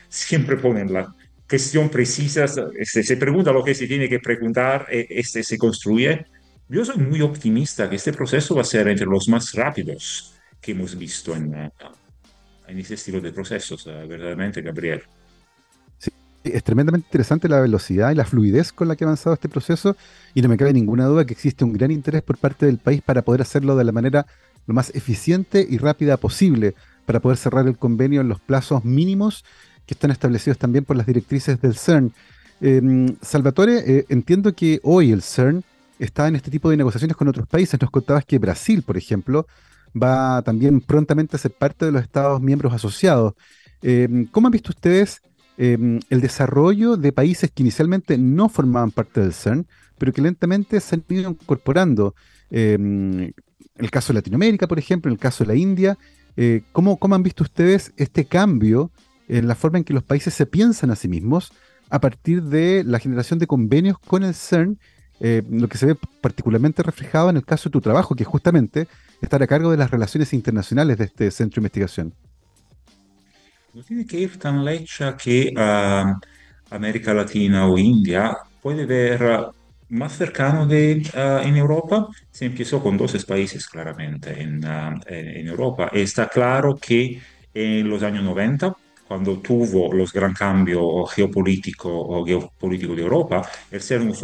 [0.09, 1.15] siempre ponen la
[1.47, 2.45] cuestión precisa.
[2.47, 6.25] Se, se pregunta lo que se tiene que preguntar, e, este se construye.
[6.67, 10.71] Yo soy muy optimista que este proceso va a ser entre los más rápidos que
[10.71, 11.71] hemos visto en,
[12.67, 15.03] en ese estilo de procesos, verdaderamente, Gabriel.
[15.97, 16.11] Sí,
[16.43, 19.95] es tremendamente interesante la velocidad y la fluidez con la que ha avanzado este proceso
[20.33, 23.01] y no me cabe ninguna duda que existe un gran interés por parte del país
[23.01, 24.25] para poder hacerlo de la manera
[24.67, 29.45] lo más eficiente y rápida posible, para poder cerrar el convenio en los plazos mínimos
[29.85, 32.11] que están establecidos también por las directrices del CERN.
[32.61, 35.63] Em, Salvatore, eh, entiendo que hoy el CERN
[35.99, 37.79] está en este tipo de negociaciones con otros países.
[37.79, 39.45] Nos contabas que Brasil, por ejemplo,
[39.95, 43.33] va también prontamente a ser parte de los Estados miembros asociados.
[43.81, 45.21] Eh, ¿Cómo han visto ustedes
[45.57, 49.67] eh, el desarrollo de países que inicialmente no formaban parte del CERN,
[49.97, 52.15] pero que lentamente se han ido incorporando?
[52.51, 53.31] Eh,
[53.77, 55.97] el caso de Latinoamérica, por ejemplo, el caso de la India.
[56.73, 58.91] ¿cómo, ¿Cómo han visto ustedes este cambio
[59.29, 61.53] en la forma en que los países se piensan a sí mismos
[61.89, 64.77] a partir de la generación de convenios con el CERN
[65.21, 68.89] lo que se ve particularmente reflejado en el caso de tu trabajo, que justamente
[69.21, 72.13] estar a cargo de las relaciones internacionales de este centro de investigación?
[73.75, 79.47] no tiene que ir tan lecha que uh, América Latina o India puede ver
[79.89, 82.07] más cercano de, uh, en Europa.
[82.31, 84.61] Se empezó con 12 países claramente en,
[85.07, 85.89] en Europa.
[85.91, 87.21] Está claro que
[87.53, 88.73] en los años 90
[89.07, 94.15] cuando tuvo los gran cambios geopolítico geopolítico de Europa, el ser un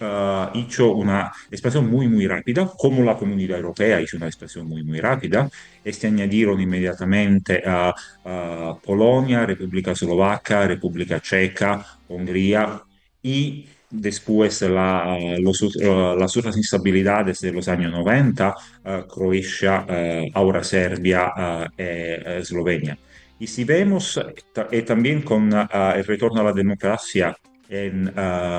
[0.00, 4.82] uh, hizo una expansión muy, muy rápida, como la comunidad europea hizo una expansión muy,
[4.82, 5.48] muy rápida.
[5.84, 12.82] Este añadieron inmediatamente a uh, Polonia, República Eslovaca, República Checa, Hungría
[13.22, 18.54] y después la, los, uh, las otras instabilidades de los años 90,
[19.08, 19.86] Croacia,
[20.34, 22.96] ahora Serbia e Eslovenia.
[23.38, 24.20] Y si vemos,
[24.70, 27.36] y también con el retorno a la democracia
[27.68, 28.12] en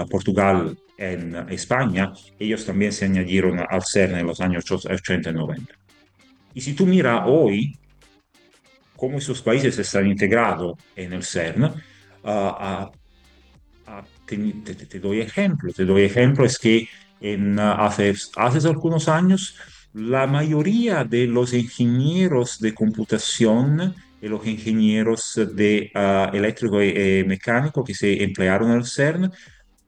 [0.09, 0.77] Portugal
[1.11, 5.73] en España, ellos también se añadieron al CERN en los años 80 y 90.
[6.53, 7.77] Y si tú miras hoy
[8.95, 12.91] cómo esos países están integrados en el CERN, uh, uh,
[14.25, 15.73] te, te, te, doy ejemplo.
[15.73, 16.87] Te doy ejemplo, es que
[17.19, 19.57] en, hace, hace algunos años
[19.93, 25.91] la mayoría de los ingenieros de computación y los ingenieros de
[26.33, 29.31] eléctrico y, y, mecánico que se emplearon en el CERN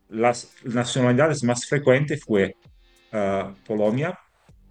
[0.09, 2.55] las nacionalidades más frecuentes fue
[3.13, 4.17] uh, Polonia,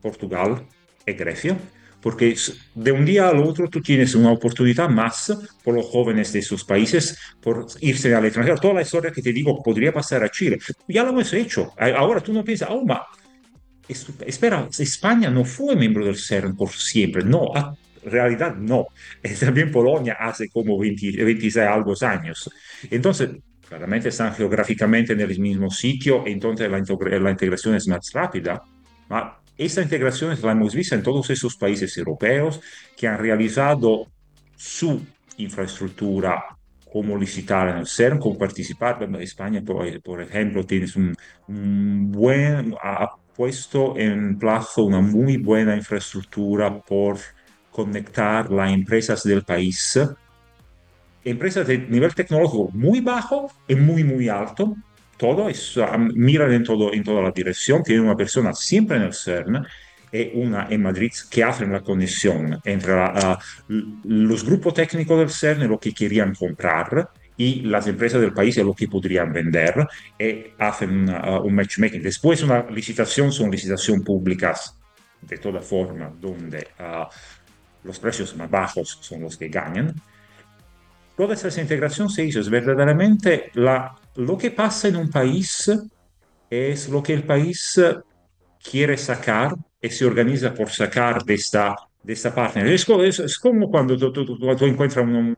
[0.01, 0.67] Portugal
[1.07, 1.57] y Grecia,
[2.01, 2.37] porque
[2.75, 6.63] de un día al otro tú tienes una oportunidad más por los jóvenes de esos
[6.63, 8.59] países por irse al extranjero.
[8.59, 10.59] Toda la historia que te digo podría pasar a Chile.
[10.87, 11.73] Ya lo hemos hecho.
[11.79, 13.07] Ahora tú no piensas, oh, ma,
[13.89, 17.25] espera, España no fue miembro del CERN por siempre.
[17.25, 18.89] No, en realidad no.
[19.41, 22.51] También Polonia hace como 20, 26 algo años.
[22.91, 23.31] Entonces,
[23.75, 26.81] claramente están geográficamente en el mismo sitio, entonces la,
[27.19, 28.63] la integración es más rápida.
[29.59, 32.61] Esta integración la hemos visto en todos esos países europeos
[32.97, 34.07] que han realizado
[34.57, 35.05] su
[35.39, 36.45] infraestructura
[36.93, 39.03] como licitar en el CERN, como participar.
[39.21, 41.17] España, por, por ejemplo, tiene un,
[41.49, 47.19] un, buen, ha puesto en plazo una muy buena infraestructura por
[47.73, 49.99] conectar las empresas del país
[51.25, 54.77] empresas de nivel tecnológico muy bajo y muy, muy alto.
[55.17, 55.79] Todo es,
[56.15, 57.83] miran en, todo, en toda la dirección.
[57.83, 59.65] Tienen una persona siempre en el CERN
[60.13, 65.31] y una en Madrid que hacen la conexión entre la, uh, los grupos técnicos del
[65.31, 69.87] CERN lo que querían comprar y las empresas del país lo que podrían vender
[70.19, 72.03] y hacen uh, un matchmaking.
[72.03, 74.79] Después una licitación son licitaciones públicas
[75.21, 77.07] de toda forma donde uh,
[77.83, 79.95] los precios más bajos son los que ganan
[81.17, 82.41] toda esa integración se hizo.
[82.41, 85.71] Es verdaderamente lo que pasa en un país
[86.51, 87.81] es lo que el país
[88.63, 92.75] quiere sacar y se organiza por sacar de esta, de esta parte.
[92.75, 92.85] Es,
[93.39, 95.35] como cuando tú, tú, encuentras un,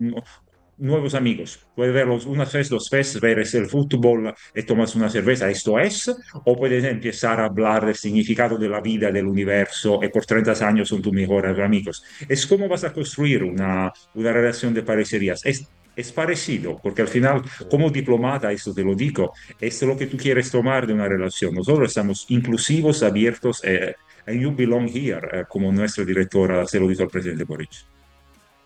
[0.79, 1.67] nuevos amigos.
[1.75, 6.09] Puedes verlos una vez, dos veces, ver el fútbol y tomas una cerveza, esto es,
[6.45, 10.53] o puedes empezar a hablar del significado de la vida, del universo, y por 30
[10.67, 12.05] años son tus mejores amigos.
[12.29, 15.45] Es como vas a construir una, una relación de parecerías.
[15.45, 20.07] Es, es parecido, porque al final, como diplomata, esto te lo digo, es lo que
[20.07, 21.55] tú quieres tomar de una relación.
[21.55, 23.95] Nosotros estamos inclusivos, abiertos, eh,
[24.27, 27.96] and you belong here, eh, como nuestra directora se lo dijo al presidente Boric.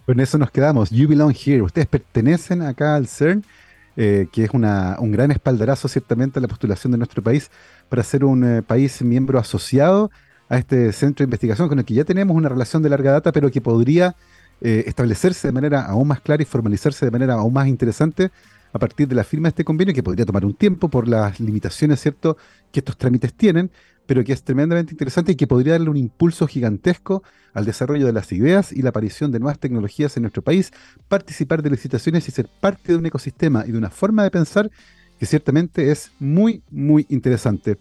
[0.06, 0.90] Con eso nos quedamos.
[0.90, 1.62] You belong here.
[1.62, 3.44] Ustedes pertenecen acá al CERN,
[3.96, 7.50] eh, que es una, un gran espaldarazo ciertamente a la postulación de nuestro país
[7.88, 10.10] para ser un eh, país miembro asociado
[10.48, 13.30] a este centro de investigación con el que ya tenemos una relación de larga data,
[13.30, 14.16] pero que podría
[14.60, 18.30] eh, establecerse de manera aún más clara y formalizarse de manera aún más interesante
[18.72, 21.40] a partir de la firma de este convenio, que podría tomar un tiempo por las
[21.40, 22.36] limitaciones, ¿cierto?,
[22.70, 23.70] que estos trámites tienen,
[24.10, 27.22] pero que es tremendamente interesante y que podría darle un impulso gigantesco
[27.54, 30.72] al desarrollo de las ideas y la aparición de nuevas tecnologías en nuestro país,
[31.06, 34.68] participar de licitaciones y ser parte de un ecosistema y de una forma de pensar
[35.16, 37.78] que ciertamente es muy, muy interesante.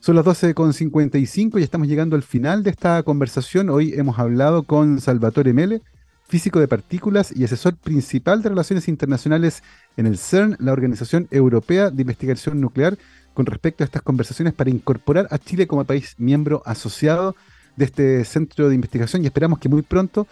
[0.00, 3.70] Son las 12.55 y estamos llegando al final de esta conversación.
[3.70, 5.82] Hoy hemos hablado con Salvatore Mele,
[6.26, 9.62] físico de partículas y asesor principal de relaciones internacionales
[9.96, 12.98] en el CERN, la Organización Europea de Investigación Nuclear,
[13.38, 17.36] con respecto a estas conversaciones para incorporar a Chile como país miembro asociado
[17.76, 20.26] de este centro de investigación y esperamos que muy pronto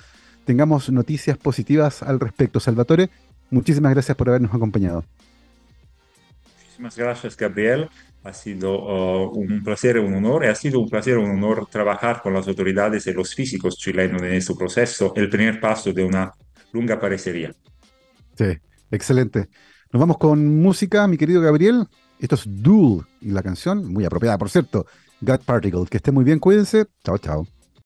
[0.45, 2.59] tengamos noticias positivas al respecto.
[2.59, 3.09] Salvatore,
[3.49, 5.05] muchísimas gracias por habernos acompañado.
[6.65, 7.89] Muchísimas gracias, Gabriel.
[8.25, 12.21] Ha sido uh, un placer, un honor, y ha sido un placer, un honor trabajar
[12.21, 16.33] con las autoridades y los físicos chilenos en este proceso, el primer paso de una
[16.73, 17.55] lunga parecería.
[18.37, 18.59] Sí,
[18.91, 19.49] excelente.
[19.93, 21.87] Nos vamos con música, mi querido Gabriel.
[22.19, 24.87] Esto es Duel y la canción, muy apropiada, por cierto,
[25.21, 25.87] God Particle.
[25.87, 26.87] Que esté muy bien, cuídense.
[27.05, 27.47] Chao, chao.